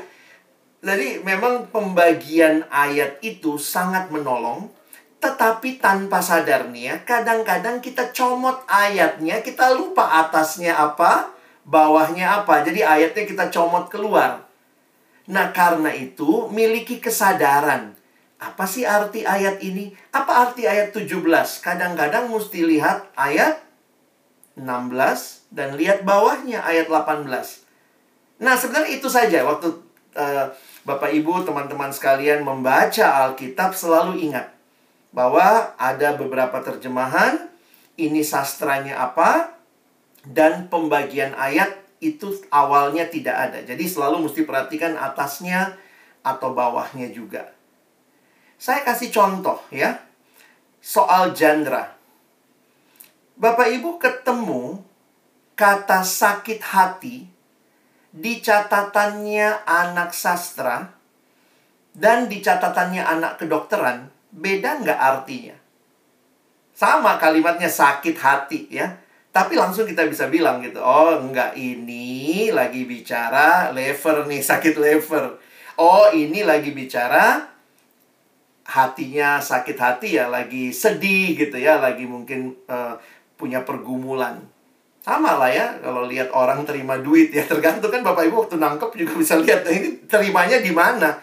[0.85, 4.67] Jadi memang pembagian ayat itu sangat menolong.
[5.23, 11.33] Tetapi tanpa sadar nih ya, kadang-kadang kita comot ayatnya, kita lupa atasnya apa,
[11.65, 12.61] bawahnya apa.
[12.61, 14.45] Jadi ayatnya kita comot keluar.
[15.31, 17.94] Nah karena itu miliki kesadaran
[18.35, 19.95] apa sih arti ayat ini?
[20.11, 21.23] Apa arti ayat 17?
[21.63, 23.63] Kadang-kadang mesti lihat ayat
[24.59, 27.27] 16 dan lihat bawahnya ayat 18.
[28.43, 29.71] Nah, sebenarnya itu saja waktu
[30.19, 30.51] uh,
[30.83, 34.51] Bapak Ibu, teman-teman sekalian membaca Alkitab selalu ingat
[35.15, 37.47] bahwa ada beberapa terjemahan
[37.95, 39.55] ini sastranya apa
[40.27, 41.71] dan pembagian ayat
[42.03, 43.59] itu awalnya tidak ada.
[43.63, 45.79] Jadi selalu mesti perhatikan atasnya
[46.19, 47.54] atau bawahnya juga.
[48.65, 49.93] Saya kasih contoh ya.
[50.81, 51.93] Soal jandra.
[53.37, 54.81] Bapak Ibu ketemu
[55.53, 57.29] kata sakit hati
[58.09, 60.81] di catatannya anak sastra
[61.93, 65.53] dan di catatannya anak kedokteran, beda nggak artinya?
[66.73, 68.97] Sama kalimatnya sakit hati ya.
[69.29, 75.37] Tapi langsung kita bisa bilang gitu, oh enggak ini lagi bicara lever nih, sakit lever.
[75.77, 77.54] Oh ini lagi bicara
[78.65, 82.97] hatinya sakit hati ya lagi sedih gitu ya lagi mungkin uh,
[83.37, 84.41] punya pergumulan.
[85.05, 88.89] Sama lah ya kalau lihat orang terima duit ya tergantung kan bapak ibu waktu nangkep
[88.97, 91.21] juga bisa lihat nah, ini terimanya di mana?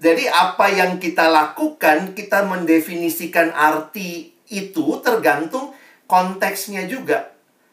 [0.00, 5.70] Jadi apa yang kita lakukan kita mendefinisikan arti itu tergantung
[6.10, 7.30] konteksnya juga.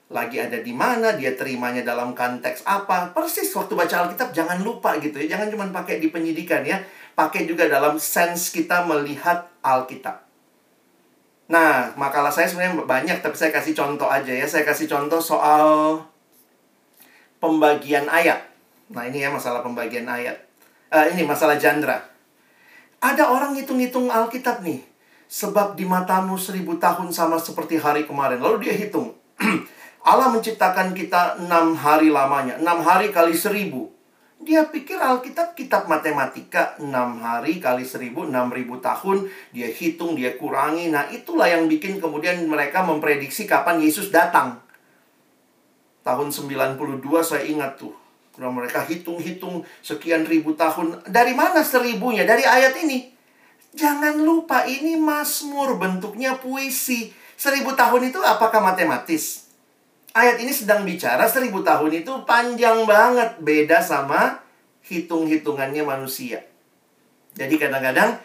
[0.07, 3.15] Lagi ada di mana dia terimanya dalam konteks apa.
[3.17, 6.77] Persis waktu baca Alkitab jangan lupa gitu ya jangan cuma pakai di penyidikan ya
[7.17, 10.21] pakai juga dalam sense kita melihat Alkitab.
[11.49, 14.45] Nah, makalah saya sebenarnya banyak, tapi saya kasih contoh aja ya.
[14.45, 15.97] Saya kasih contoh soal
[17.41, 18.37] pembagian ayat.
[18.93, 20.37] Nah, ini ya masalah pembagian ayat.
[20.93, 22.05] Uh, ini masalah jandra.
[23.01, 24.85] Ada orang ngitung-ngitung Alkitab nih.
[25.27, 28.39] Sebab di matamu seribu tahun sama seperti hari kemarin.
[28.39, 29.17] Lalu dia hitung.
[30.07, 32.61] Allah menciptakan kita enam hari lamanya.
[32.61, 33.96] Enam hari kali seribu.
[34.47, 36.87] Dia pikir Alkitab kitab matematika 6
[37.19, 39.17] hari kali 1000, 6000 tahun.
[39.51, 40.87] Dia hitung, dia kurangi.
[40.87, 44.63] Nah itulah yang bikin kemudian mereka memprediksi kapan Yesus datang.
[46.07, 46.79] Tahun 92
[47.19, 47.91] saya ingat tuh.
[48.31, 51.03] Kalau mereka hitung-hitung sekian ribu tahun.
[51.03, 52.23] Dari mana seribunya?
[52.23, 53.11] Dari ayat ini.
[53.75, 57.11] Jangan lupa ini Mazmur bentuknya puisi.
[57.35, 59.46] Seribu tahun itu apakah matematis?
[60.17, 63.37] Ayat ini sedang bicara seribu tahun itu panjang banget.
[63.37, 64.41] Beda sama
[64.89, 66.41] hitung-hitungannya manusia.
[67.37, 68.17] Jadi kadang-kadang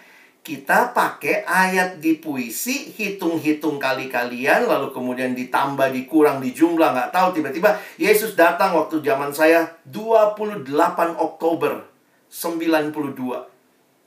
[0.43, 7.39] kita pakai ayat di puisi, hitung-hitung kali-kalian, lalu kemudian ditambah, dikurang, dijumlah, nggak tahu.
[7.39, 10.67] Tiba-tiba Yesus datang waktu zaman saya 28
[11.15, 11.87] Oktober
[12.27, 13.53] 92.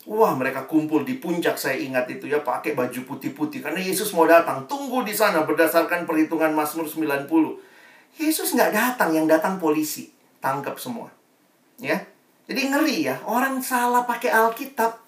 [0.06, 3.63] Wah, mereka kumpul di puncak, saya ingat itu ya, pakai baju putih-putih.
[3.63, 7.64] Karena Yesus mau datang, tunggu di sana berdasarkan perhitungan Mazmur 90.
[8.15, 10.12] Yesus nggak datang, yang datang polisi.
[10.39, 11.10] Tangkap semua.
[11.82, 12.08] Ya,
[12.47, 15.06] jadi ngeri ya, orang salah pakai Alkitab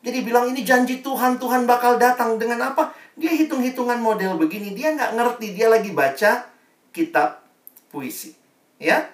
[0.00, 2.96] jadi bilang ini janji Tuhan, Tuhan bakal datang dengan apa?
[3.20, 6.48] Dia hitung-hitungan model begini, dia nggak ngerti, dia lagi baca
[6.88, 7.44] kitab
[7.92, 8.32] puisi.
[8.80, 9.12] Ya,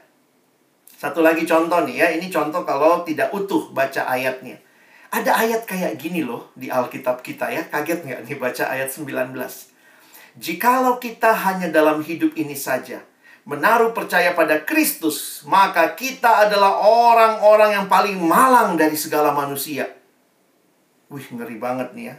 [0.94, 4.62] satu lagi contoh nih ya, ini contoh kalau tidak utuh baca ayatnya.
[5.11, 9.35] Ada ayat kayak gini loh di Alkitab kita ya, kaget nggak nih baca ayat 19.
[10.38, 13.02] Jikalau kita hanya dalam hidup ini saja,
[13.46, 19.87] menaruh percaya pada Kristus, maka kita adalah orang-orang yang paling malang dari segala manusia.
[21.06, 22.16] Wih, ngeri banget nih ya.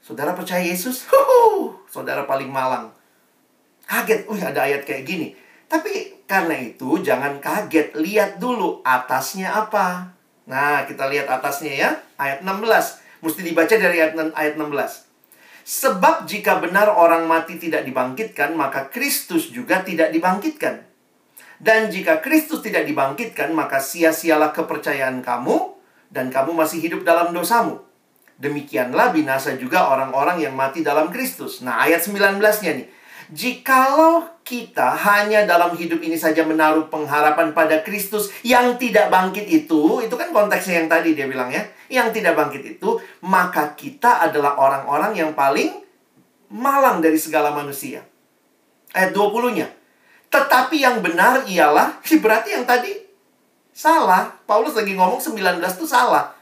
[0.00, 1.04] Saudara percaya Yesus?
[1.12, 2.96] Huhu, saudara paling malang.
[3.86, 5.36] Kaget, wih ada ayat kayak gini.
[5.68, 10.16] Tapi karena itu jangan kaget, lihat dulu atasnya apa.
[10.48, 13.22] Nah, kita lihat atasnya ya, ayat 16.
[13.22, 15.05] Mesti dibaca dari ayat, ayat 16.
[15.66, 20.86] Sebab jika benar orang mati tidak dibangkitkan, maka Kristus juga tidak dibangkitkan.
[21.58, 25.74] Dan jika Kristus tidak dibangkitkan, maka sia-sialah kepercayaan kamu
[26.14, 27.82] dan kamu masih hidup dalam dosamu.
[28.38, 31.66] Demikianlah binasa juga orang-orang yang mati dalam Kristus.
[31.66, 32.88] Nah, ayat 19-nya nih.
[33.26, 39.98] Jikalau kita hanya dalam hidup ini saja menaruh pengharapan pada Kristus yang tidak bangkit itu,
[39.98, 44.58] itu kan konteksnya yang tadi dia bilang ya, yang tidak bangkit itu, maka kita adalah
[44.58, 45.82] orang-orang yang paling
[46.52, 48.06] malang dari segala manusia.
[48.94, 49.68] Ayat 20-nya.
[50.30, 53.06] Tetapi yang benar ialah, berarti yang tadi
[53.76, 54.32] Salah.
[54.48, 56.32] Paulus lagi ngomong 19 itu salah.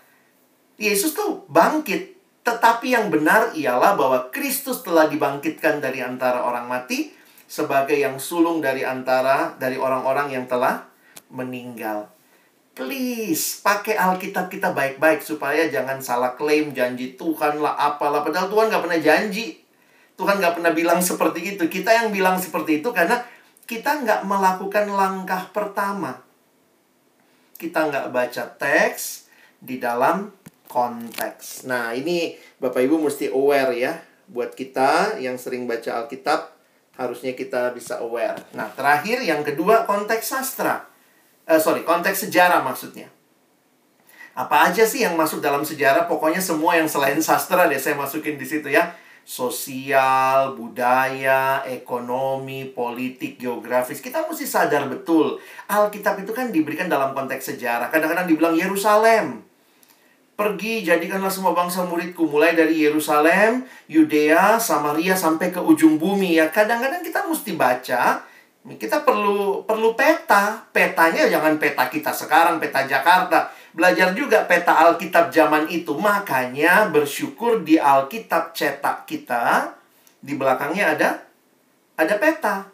[0.78, 2.14] Yesus tuh bangkit.
[2.46, 7.10] Tetapi yang benar ialah bahwa Kristus telah dibangkitkan dari antara orang mati
[7.50, 10.86] sebagai yang sulung dari antara dari orang-orang yang telah
[11.34, 12.13] meninggal.
[12.74, 18.26] Please, pakai Alkitab kita baik-baik supaya jangan salah klaim janji Tuhan lah apalah.
[18.26, 19.62] Padahal Tuhan nggak pernah janji.
[20.18, 21.70] Tuhan nggak pernah bilang seperti itu.
[21.70, 23.22] Kita yang bilang seperti itu karena
[23.70, 26.24] kita nggak melakukan langkah pertama
[27.64, 29.30] kita nggak baca teks
[29.62, 30.28] di dalam
[30.68, 31.64] konteks.
[31.64, 33.92] Nah, ini Bapak Ibu mesti aware ya.
[34.28, 36.52] Buat kita yang sering baca Alkitab,
[37.00, 38.40] harusnya kita bisa aware.
[38.56, 40.93] Nah, terakhir yang kedua konteks sastra.
[41.44, 43.12] Uh, sorry, konteks sejarah maksudnya.
[44.34, 46.10] Apa aja sih yang masuk dalam sejarah?
[46.10, 53.40] Pokoknya semua yang selain sastra deh saya masukin di situ ya sosial, budaya, ekonomi, politik,
[53.40, 54.04] geografis.
[54.04, 55.40] Kita mesti sadar betul.
[55.66, 57.88] Alkitab itu kan diberikan dalam konteks sejarah.
[57.88, 59.40] Kadang-kadang dibilang Yerusalem.
[60.34, 62.28] Pergi, jadikanlah semua bangsa muridku.
[62.28, 66.36] Mulai dari Yerusalem, Yudea, Samaria, sampai ke ujung bumi.
[66.36, 68.20] Ya, kadang-kadang kita mesti baca.
[68.64, 70.64] Kita perlu perlu peta.
[70.72, 75.92] Petanya jangan peta kita sekarang, peta Jakarta belajar juga peta Alkitab zaman itu.
[75.98, 79.74] Makanya bersyukur di Alkitab cetak kita
[80.24, 81.10] di belakangnya ada
[82.00, 82.70] ada peta.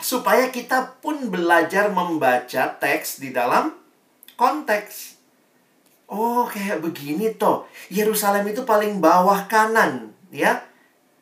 [0.00, 3.76] Supaya kita pun belajar membaca teks di dalam
[4.40, 5.20] konteks.
[6.08, 7.64] Oh, kayak begini toh.
[7.88, 10.60] Yerusalem itu paling bawah kanan, ya.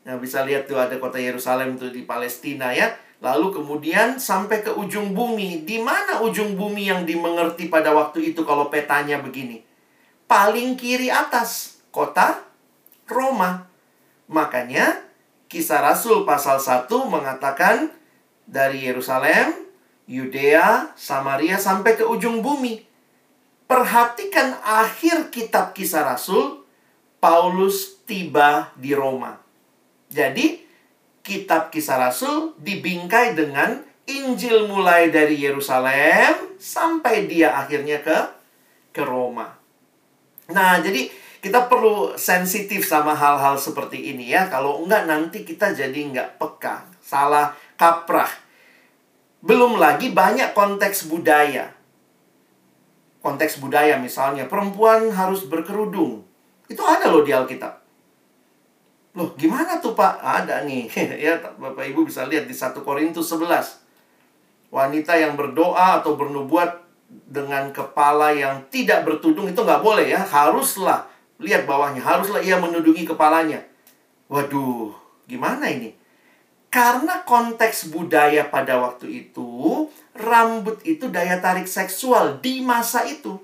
[0.03, 2.91] Nah, bisa lihat tuh ada kota Yerusalem tuh di Palestina ya.
[3.23, 5.63] Lalu kemudian sampai ke ujung bumi.
[5.63, 9.63] Di mana ujung bumi yang dimengerti pada waktu itu kalau petanya begini?
[10.27, 12.43] Paling kiri atas, kota
[13.07, 13.71] Roma.
[14.27, 15.07] Makanya
[15.47, 17.93] Kisah Rasul pasal 1 mengatakan
[18.49, 19.55] dari Yerusalem,
[20.11, 22.83] Yudea, Samaria sampai ke ujung bumi.
[23.71, 26.67] Perhatikan akhir kitab Kisah Rasul,
[27.23, 29.39] Paulus tiba di Roma.
[30.11, 30.65] Jadi,
[31.23, 38.19] kitab kisah Rasul dibingkai dengan Injil mulai dari Yerusalem sampai dia akhirnya ke
[38.91, 39.55] ke Roma.
[40.51, 41.07] Nah, jadi
[41.43, 44.47] kita perlu sensitif sama hal-hal seperti ini ya.
[44.47, 48.31] Kalau enggak nanti kita jadi enggak peka, salah kaprah.
[49.43, 51.75] Belum lagi banyak konteks budaya.
[53.23, 56.23] Konteks budaya misalnya, perempuan harus berkerudung.
[56.71, 57.82] Itu ada loh di Alkitab.
[59.13, 60.25] Loh, gimana tuh Pak?
[60.25, 60.89] Ada nih.
[61.25, 64.73] ya, Bapak Ibu bisa lihat di 1 Korintus 11.
[64.73, 66.81] Wanita yang berdoa atau bernubuat
[67.29, 70.25] dengan kepala yang tidak bertudung itu nggak boleh ya.
[70.25, 71.05] Haruslah,
[71.37, 73.61] lihat bawahnya, haruslah ia menudungi kepalanya.
[74.33, 74.97] Waduh,
[75.29, 75.93] gimana ini?
[76.73, 79.85] Karena konteks budaya pada waktu itu,
[80.17, 83.37] rambut itu daya tarik seksual di masa itu.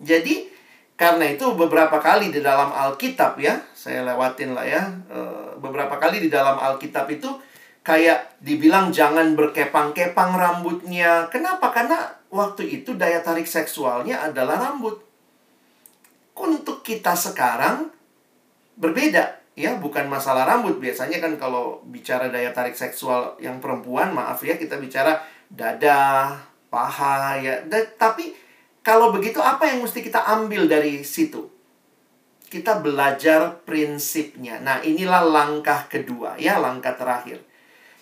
[0.00, 0.48] Jadi,
[1.02, 4.82] Karena itu beberapa kali di dalam Alkitab ya, saya lewatin lah ya.
[5.10, 7.26] eh, Beberapa kali di dalam Alkitab itu
[7.82, 11.26] kayak dibilang jangan berkepang-kepang rambutnya.
[11.26, 11.74] Kenapa?
[11.74, 11.98] Karena
[12.30, 15.02] waktu itu daya tarik seksualnya adalah rambut.
[16.38, 17.90] Untuk kita sekarang
[18.78, 24.40] berbeda ya bukan masalah rambut biasanya kan kalau bicara daya tarik seksual yang perempuan maaf
[24.40, 25.20] ya kita bicara
[25.52, 26.32] dada
[26.72, 28.32] paha ya Da- tapi
[28.82, 31.48] kalau begitu apa yang mesti kita ambil dari situ
[32.52, 37.40] kita belajar prinsipnya nah inilah langkah kedua ya langkah terakhir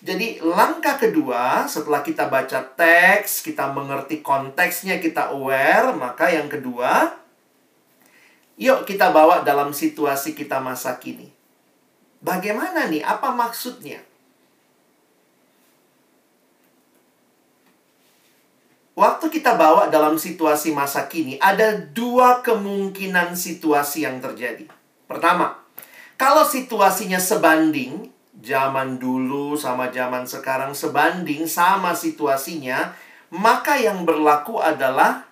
[0.01, 7.21] jadi langkah kedua setelah kita baca teks kita mengerti konteksnya kita aware maka yang kedua
[8.61, 11.33] Yuk kita bawa dalam situasi kita masa kini.
[12.21, 13.01] Bagaimana nih?
[13.01, 14.05] Apa maksudnya?
[19.01, 24.69] Waktu kita bawa dalam situasi masa kini, ada dua kemungkinan situasi yang terjadi.
[25.09, 25.57] Pertama,
[26.21, 28.13] kalau situasinya sebanding,
[28.45, 32.93] zaman dulu sama zaman sekarang sebanding sama situasinya,
[33.33, 35.25] maka yang berlaku adalah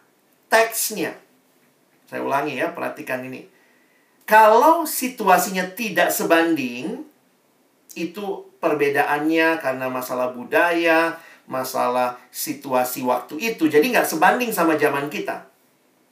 [0.50, 1.14] teksnya.
[2.10, 3.46] Saya ulangi ya, perhatikan ini.
[4.26, 7.06] Kalau situasinya tidak sebanding,
[7.94, 13.66] itu perbedaannya karena masalah budaya, masalah situasi waktu itu.
[13.66, 15.50] Jadi nggak sebanding sama zaman kita.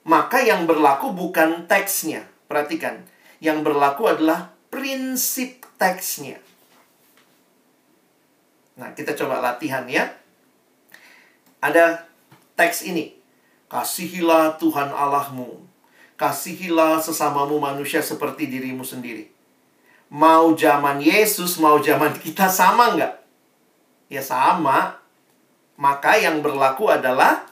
[0.09, 2.25] Maka yang berlaku bukan teksnya.
[2.49, 3.05] Perhatikan.
[3.37, 6.41] Yang berlaku adalah prinsip teksnya.
[8.77, 10.09] Nah, kita coba latihan ya.
[11.61, 12.05] Ada
[12.57, 13.17] teks ini.
[13.67, 15.65] Kasihilah Tuhan Allahmu.
[16.17, 19.29] Kasihilah sesamamu manusia seperti dirimu sendiri.
[20.07, 23.13] Mau zaman Yesus, mau zaman kita sama nggak?
[24.07, 25.06] Ya sama.
[25.77, 27.45] Maka yang berlaku adalah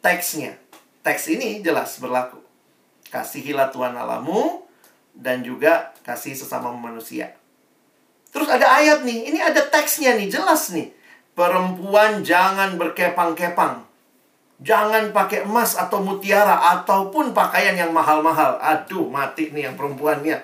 [0.00, 0.56] teksnya.
[1.04, 2.40] Teks ini jelas berlaku.
[3.12, 4.64] Kasihilah Tuhan Allahmu
[5.14, 7.36] dan juga kasih sesama manusia.
[8.32, 10.92] Terus ada ayat nih, ini ada teksnya nih, jelas nih.
[11.36, 13.84] Perempuan jangan berkepang-kepang.
[14.56, 18.56] Jangan pakai emas atau mutiara ataupun pakaian yang mahal-mahal.
[18.56, 20.40] Aduh, mati nih yang perempuannya.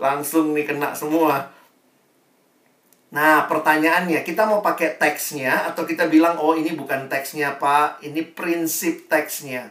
[0.00, 1.52] Langsung nih kena semua.
[3.12, 8.00] Nah, pertanyaannya, kita mau pakai teksnya atau kita bilang, oh ini bukan teksnya, Pak.
[8.00, 9.68] Ini prinsip teksnya.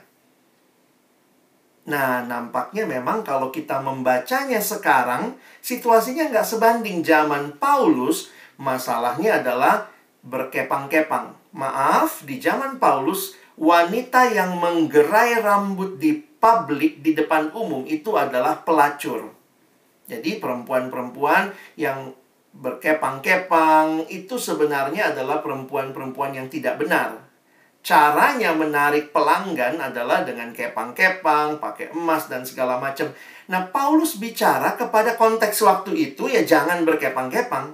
[1.90, 8.30] Nah, nampaknya memang kalau kita membacanya sekarang, situasinya nggak sebanding zaman Paulus.
[8.62, 9.90] Masalahnya adalah
[10.22, 11.34] berkepang-kepang.
[11.58, 18.62] Maaf, di zaman Paulus, wanita yang menggerai rambut di publik, di depan umum, itu adalah
[18.62, 19.34] pelacur.
[20.06, 22.14] Jadi perempuan-perempuan yang
[22.52, 27.32] berkepang-kepang itu sebenarnya adalah perempuan-perempuan yang tidak benar.
[27.82, 33.10] Caranya menarik pelanggan adalah dengan kepang-kepang, pakai emas dan segala macam.
[33.50, 37.74] Nah, Paulus bicara kepada konteks waktu itu ya jangan berkepang-kepang.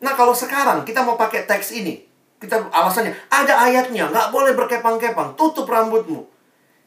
[0.00, 2.04] Nah, kalau sekarang kita mau pakai teks ini,
[2.36, 6.28] kita alasannya ada ayatnya, nggak boleh berkepang-kepang, tutup rambutmu.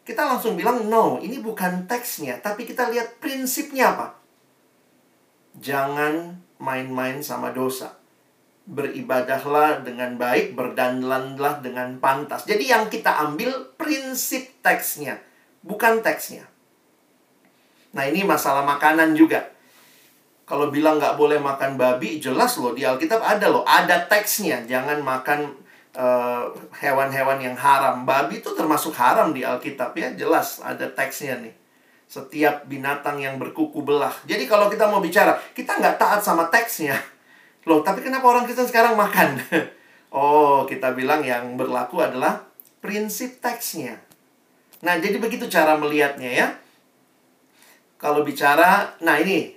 [0.06, 4.23] Kita langsung bilang, no, ini bukan teksnya, tapi kita lihat prinsipnya apa.
[5.60, 7.94] Jangan main-main sama dosa.
[8.64, 12.48] Beribadahlah dengan baik, berdandanlah dengan pantas.
[12.48, 15.20] Jadi yang kita ambil prinsip teksnya,
[15.62, 16.48] bukan teksnya.
[17.94, 19.52] Nah ini masalah makanan juga.
[20.44, 24.64] Kalau bilang nggak boleh makan babi, jelas loh di Alkitab ada loh, ada teksnya.
[24.64, 25.56] Jangan makan
[25.96, 26.44] eh,
[26.84, 28.04] hewan-hewan yang haram.
[28.08, 31.63] Babi itu termasuk haram di Alkitab ya, jelas ada teksnya nih.
[32.08, 34.14] Setiap binatang yang berkuku belah.
[34.30, 36.94] Jadi kalau kita mau bicara, kita nggak taat sama teksnya.
[37.66, 39.40] Loh, tapi kenapa orang Kristen sekarang makan?
[40.18, 42.44] oh, kita bilang yang berlaku adalah
[42.84, 43.98] prinsip teksnya.
[44.84, 46.48] Nah, jadi begitu cara melihatnya ya.
[47.96, 49.56] Kalau bicara, nah ini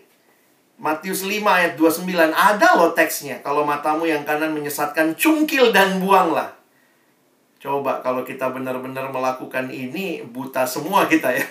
[0.76, 3.40] Matius 5 ayat 29 ada loh teksnya.
[3.40, 6.52] Kalau matamu yang kanan menyesatkan, cungkil dan buanglah.
[7.56, 11.46] Coba kalau kita benar-benar melakukan ini, buta semua kita ya.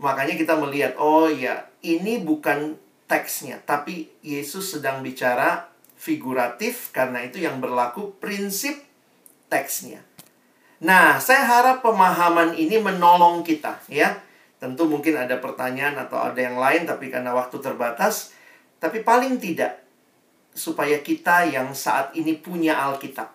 [0.00, 2.78] Makanya kita melihat, oh ya, ini bukan
[3.10, 5.68] teksnya, tapi Yesus sedang bicara
[6.00, 8.74] figuratif karena itu yang berlaku prinsip
[9.52, 10.02] teksnya.
[10.82, 14.18] Nah, saya harap pemahaman ini menolong kita ya.
[14.58, 18.34] Tentu mungkin ada pertanyaan atau ada yang lain tapi karena waktu terbatas,
[18.82, 19.78] tapi paling tidak
[20.50, 23.30] supaya kita yang saat ini punya Alkitab.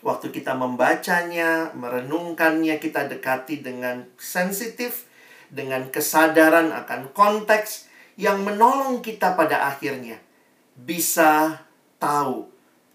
[0.00, 5.09] Waktu kita membacanya, merenungkannya, kita dekati dengan sensitif,
[5.50, 10.22] dengan kesadaran akan konteks yang menolong kita pada akhirnya
[10.78, 11.60] bisa
[12.00, 12.48] tahu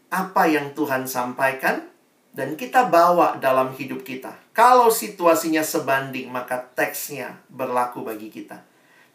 [0.10, 1.84] apa yang Tuhan sampaikan
[2.36, 4.36] dan kita bawa dalam hidup kita.
[4.51, 8.60] Kalau situasinya sebanding, maka teksnya berlaku bagi kita.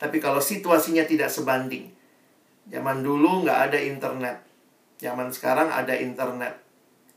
[0.00, 1.92] Tapi kalau situasinya tidak sebanding,
[2.68, 4.36] zaman dulu nggak ada internet,
[4.96, 6.56] zaman sekarang ada internet.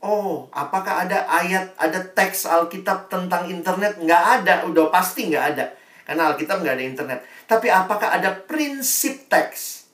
[0.04, 3.96] Oh, apakah ada ayat, ada teks Alkitab tentang internet?
[3.96, 5.72] Nggak ada, udah pasti nggak ada.
[6.04, 7.20] Karena Alkitab nggak ada internet.
[7.48, 9.88] Tapi apakah ada prinsip teks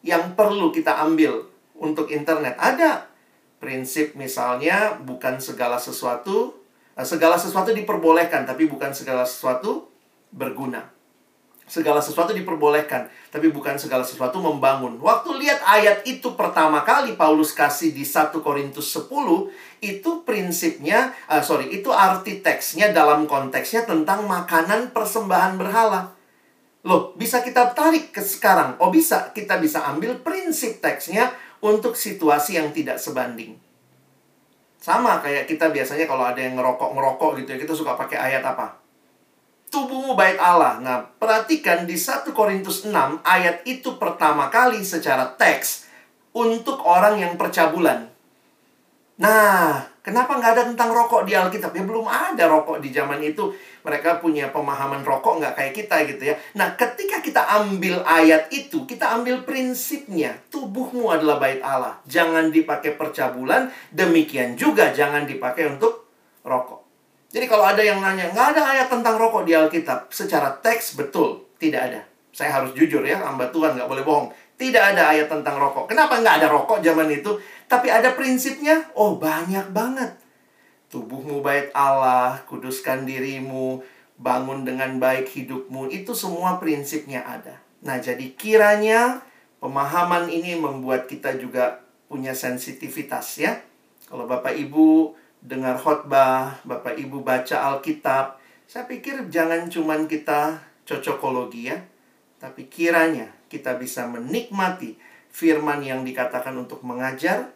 [0.00, 1.44] yang perlu kita ambil
[1.76, 2.56] untuk internet?
[2.56, 3.04] Ada
[3.60, 6.56] prinsip misalnya bukan segala sesuatu
[6.96, 9.92] eh, segala sesuatu diperbolehkan tapi bukan segala sesuatu
[10.32, 10.95] berguna.
[11.66, 15.02] Segala sesuatu diperbolehkan, tapi bukan segala sesuatu membangun.
[15.02, 19.10] Waktu lihat ayat itu pertama kali Paulus kasih di 1 Korintus 10,
[19.82, 26.14] itu prinsipnya, uh, sorry, itu arti teksnya dalam konteksnya tentang makanan persembahan berhala.
[26.86, 28.78] Loh, bisa kita tarik ke sekarang.
[28.78, 33.58] Oh bisa, kita bisa ambil prinsip teksnya untuk situasi yang tidak sebanding.
[34.78, 38.85] Sama kayak kita biasanya kalau ada yang ngerokok-ngerokok gitu ya, kita suka pakai ayat apa?
[39.66, 40.78] Tubuhmu bait Allah.
[40.78, 45.90] Nah, perhatikan di 1 Korintus 6, ayat itu pertama kali secara teks
[46.30, 48.06] untuk orang yang percabulan.
[49.16, 51.72] Nah, kenapa nggak ada tentang rokok di Alkitab?
[51.72, 53.48] Ya belum ada rokok di zaman itu.
[53.82, 56.36] Mereka punya pemahaman rokok nggak kayak kita gitu ya.
[56.54, 60.36] Nah, ketika kita ambil ayat itu, kita ambil prinsipnya.
[60.52, 61.96] Tubuhmu adalah bait Allah.
[62.04, 63.72] Jangan dipakai percabulan.
[63.90, 66.06] Demikian juga jangan dipakai untuk
[66.44, 66.85] rokok.
[67.30, 70.10] Jadi kalau ada yang nanya, nggak ada ayat tentang rokok di Alkitab.
[70.14, 72.00] Secara teks betul, tidak ada.
[72.30, 74.28] Saya harus jujur ya, hamba Tuhan nggak boleh bohong.
[74.56, 75.90] Tidak ada ayat tentang rokok.
[75.90, 77.36] Kenapa nggak ada rokok zaman itu?
[77.68, 80.16] Tapi ada prinsipnya, oh banyak banget.
[80.88, 83.82] Tubuhmu bait Allah, kuduskan dirimu,
[84.16, 85.92] bangun dengan baik hidupmu.
[85.92, 87.60] Itu semua prinsipnya ada.
[87.84, 89.20] Nah, jadi kiranya
[89.60, 93.60] pemahaman ini membuat kita juga punya sensitivitas ya.
[94.06, 95.12] Kalau Bapak Ibu
[95.42, 101.78] dengar khotbah, Bapak Ibu baca Alkitab, saya pikir jangan cuman kita cocokologi ya,
[102.42, 104.98] tapi kiranya kita bisa menikmati
[105.30, 107.52] firman yang dikatakan untuk mengajar,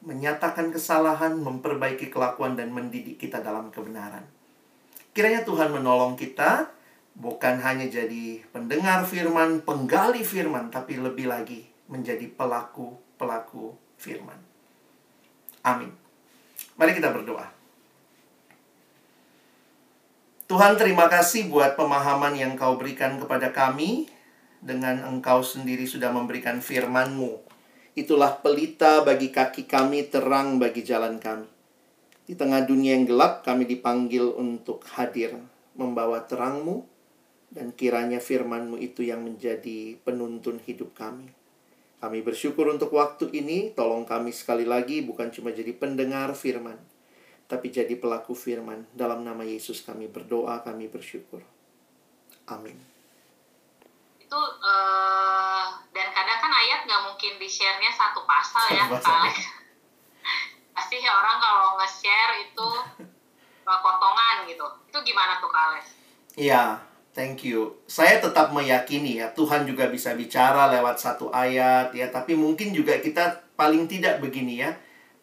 [0.00, 4.22] menyatakan kesalahan, memperbaiki kelakuan, dan mendidik kita dalam kebenaran.
[5.10, 6.70] Kiranya Tuhan menolong kita,
[7.18, 14.38] bukan hanya jadi pendengar firman, penggali firman, tapi lebih lagi menjadi pelaku-pelaku firman.
[15.66, 16.07] Amin.
[16.78, 17.46] Mari kita berdoa.
[20.48, 24.08] Tuhan terima kasih buat pemahaman yang kau berikan kepada kami
[24.64, 27.48] dengan engkau sendiri sudah memberikan firman-Mu
[27.98, 31.50] Itulah pelita bagi kaki kami, terang bagi jalan kami.
[32.30, 35.34] Di tengah dunia yang gelap, kami dipanggil untuk hadir,
[35.74, 36.86] membawa terangmu,
[37.50, 41.26] dan kiranya firmanmu itu yang menjadi penuntun hidup kami.
[41.98, 46.78] Kami bersyukur untuk waktu ini, tolong kami sekali lagi bukan cuma jadi pendengar firman,
[47.50, 48.86] tapi jadi pelaku firman.
[48.94, 51.42] Dalam nama Yesus kami berdoa, kami bersyukur.
[52.46, 52.78] Amin.
[54.22, 59.36] Itu uh, dan kadang kan ayat nggak mungkin di share-nya satu pasal ya Alex
[60.78, 62.68] pasti orang kalau nge-share itu
[63.66, 65.98] potongan gitu itu gimana tuh Alex
[66.38, 66.78] Iya,
[67.16, 67.76] thank you.
[67.86, 72.96] Saya tetap meyakini ya, Tuhan juga bisa bicara lewat satu ayat ya, tapi mungkin juga
[72.98, 74.72] kita paling tidak begini ya.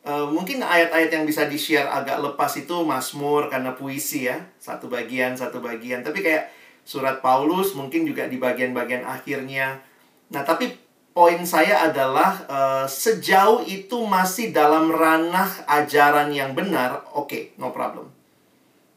[0.05, 5.33] Uh, mungkin ayat-ayat yang bisa di-share agak lepas itu Mazmur karena puisi ya, satu bagian
[5.33, 6.05] satu bagian.
[6.05, 6.53] Tapi kayak
[6.85, 9.81] surat Paulus mungkin juga di bagian-bagian akhirnya.
[10.29, 10.77] Nah, tapi
[11.15, 17.73] poin saya adalah uh, sejauh itu masih dalam ranah ajaran yang benar, oke, okay, no
[17.73, 18.11] problem.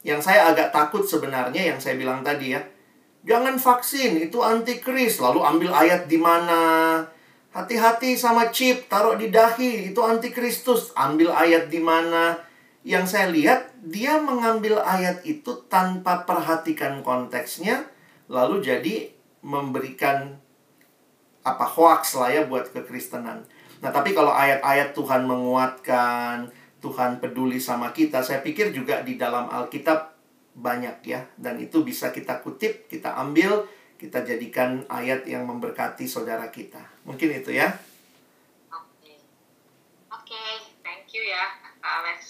[0.05, 2.61] Yang saya agak takut sebenarnya yang saya bilang tadi ya,
[3.25, 6.61] jangan vaksin itu antikris, lalu ambil ayat di mana?
[7.55, 12.39] Hati-hati sama chip, taruh di dahi, itu antikristus, ambil ayat di mana?
[12.87, 17.89] Yang saya lihat dia mengambil ayat itu tanpa perhatikan konteksnya,
[18.31, 19.11] lalu jadi
[19.43, 20.39] memberikan
[21.43, 23.49] apa hoax lah ya buat kekristenan.
[23.79, 26.51] Nah, tapi kalau ayat-ayat Tuhan menguatkan,
[26.83, 30.18] Tuhan peduli sama kita, saya pikir juga di dalam Alkitab
[30.59, 31.23] banyak ya.
[31.39, 33.65] Dan itu bisa kita kutip, kita ambil,
[33.97, 36.83] kita jadikan ayat yang memberkati saudara kita.
[37.07, 37.71] Mungkin itu ya.
[38.75, 39.15] Oke.
[39.15, 39.19] Okay.
[40.11, 40.53] Oke, okay,
[40.83, 42.28] thank you ya Alex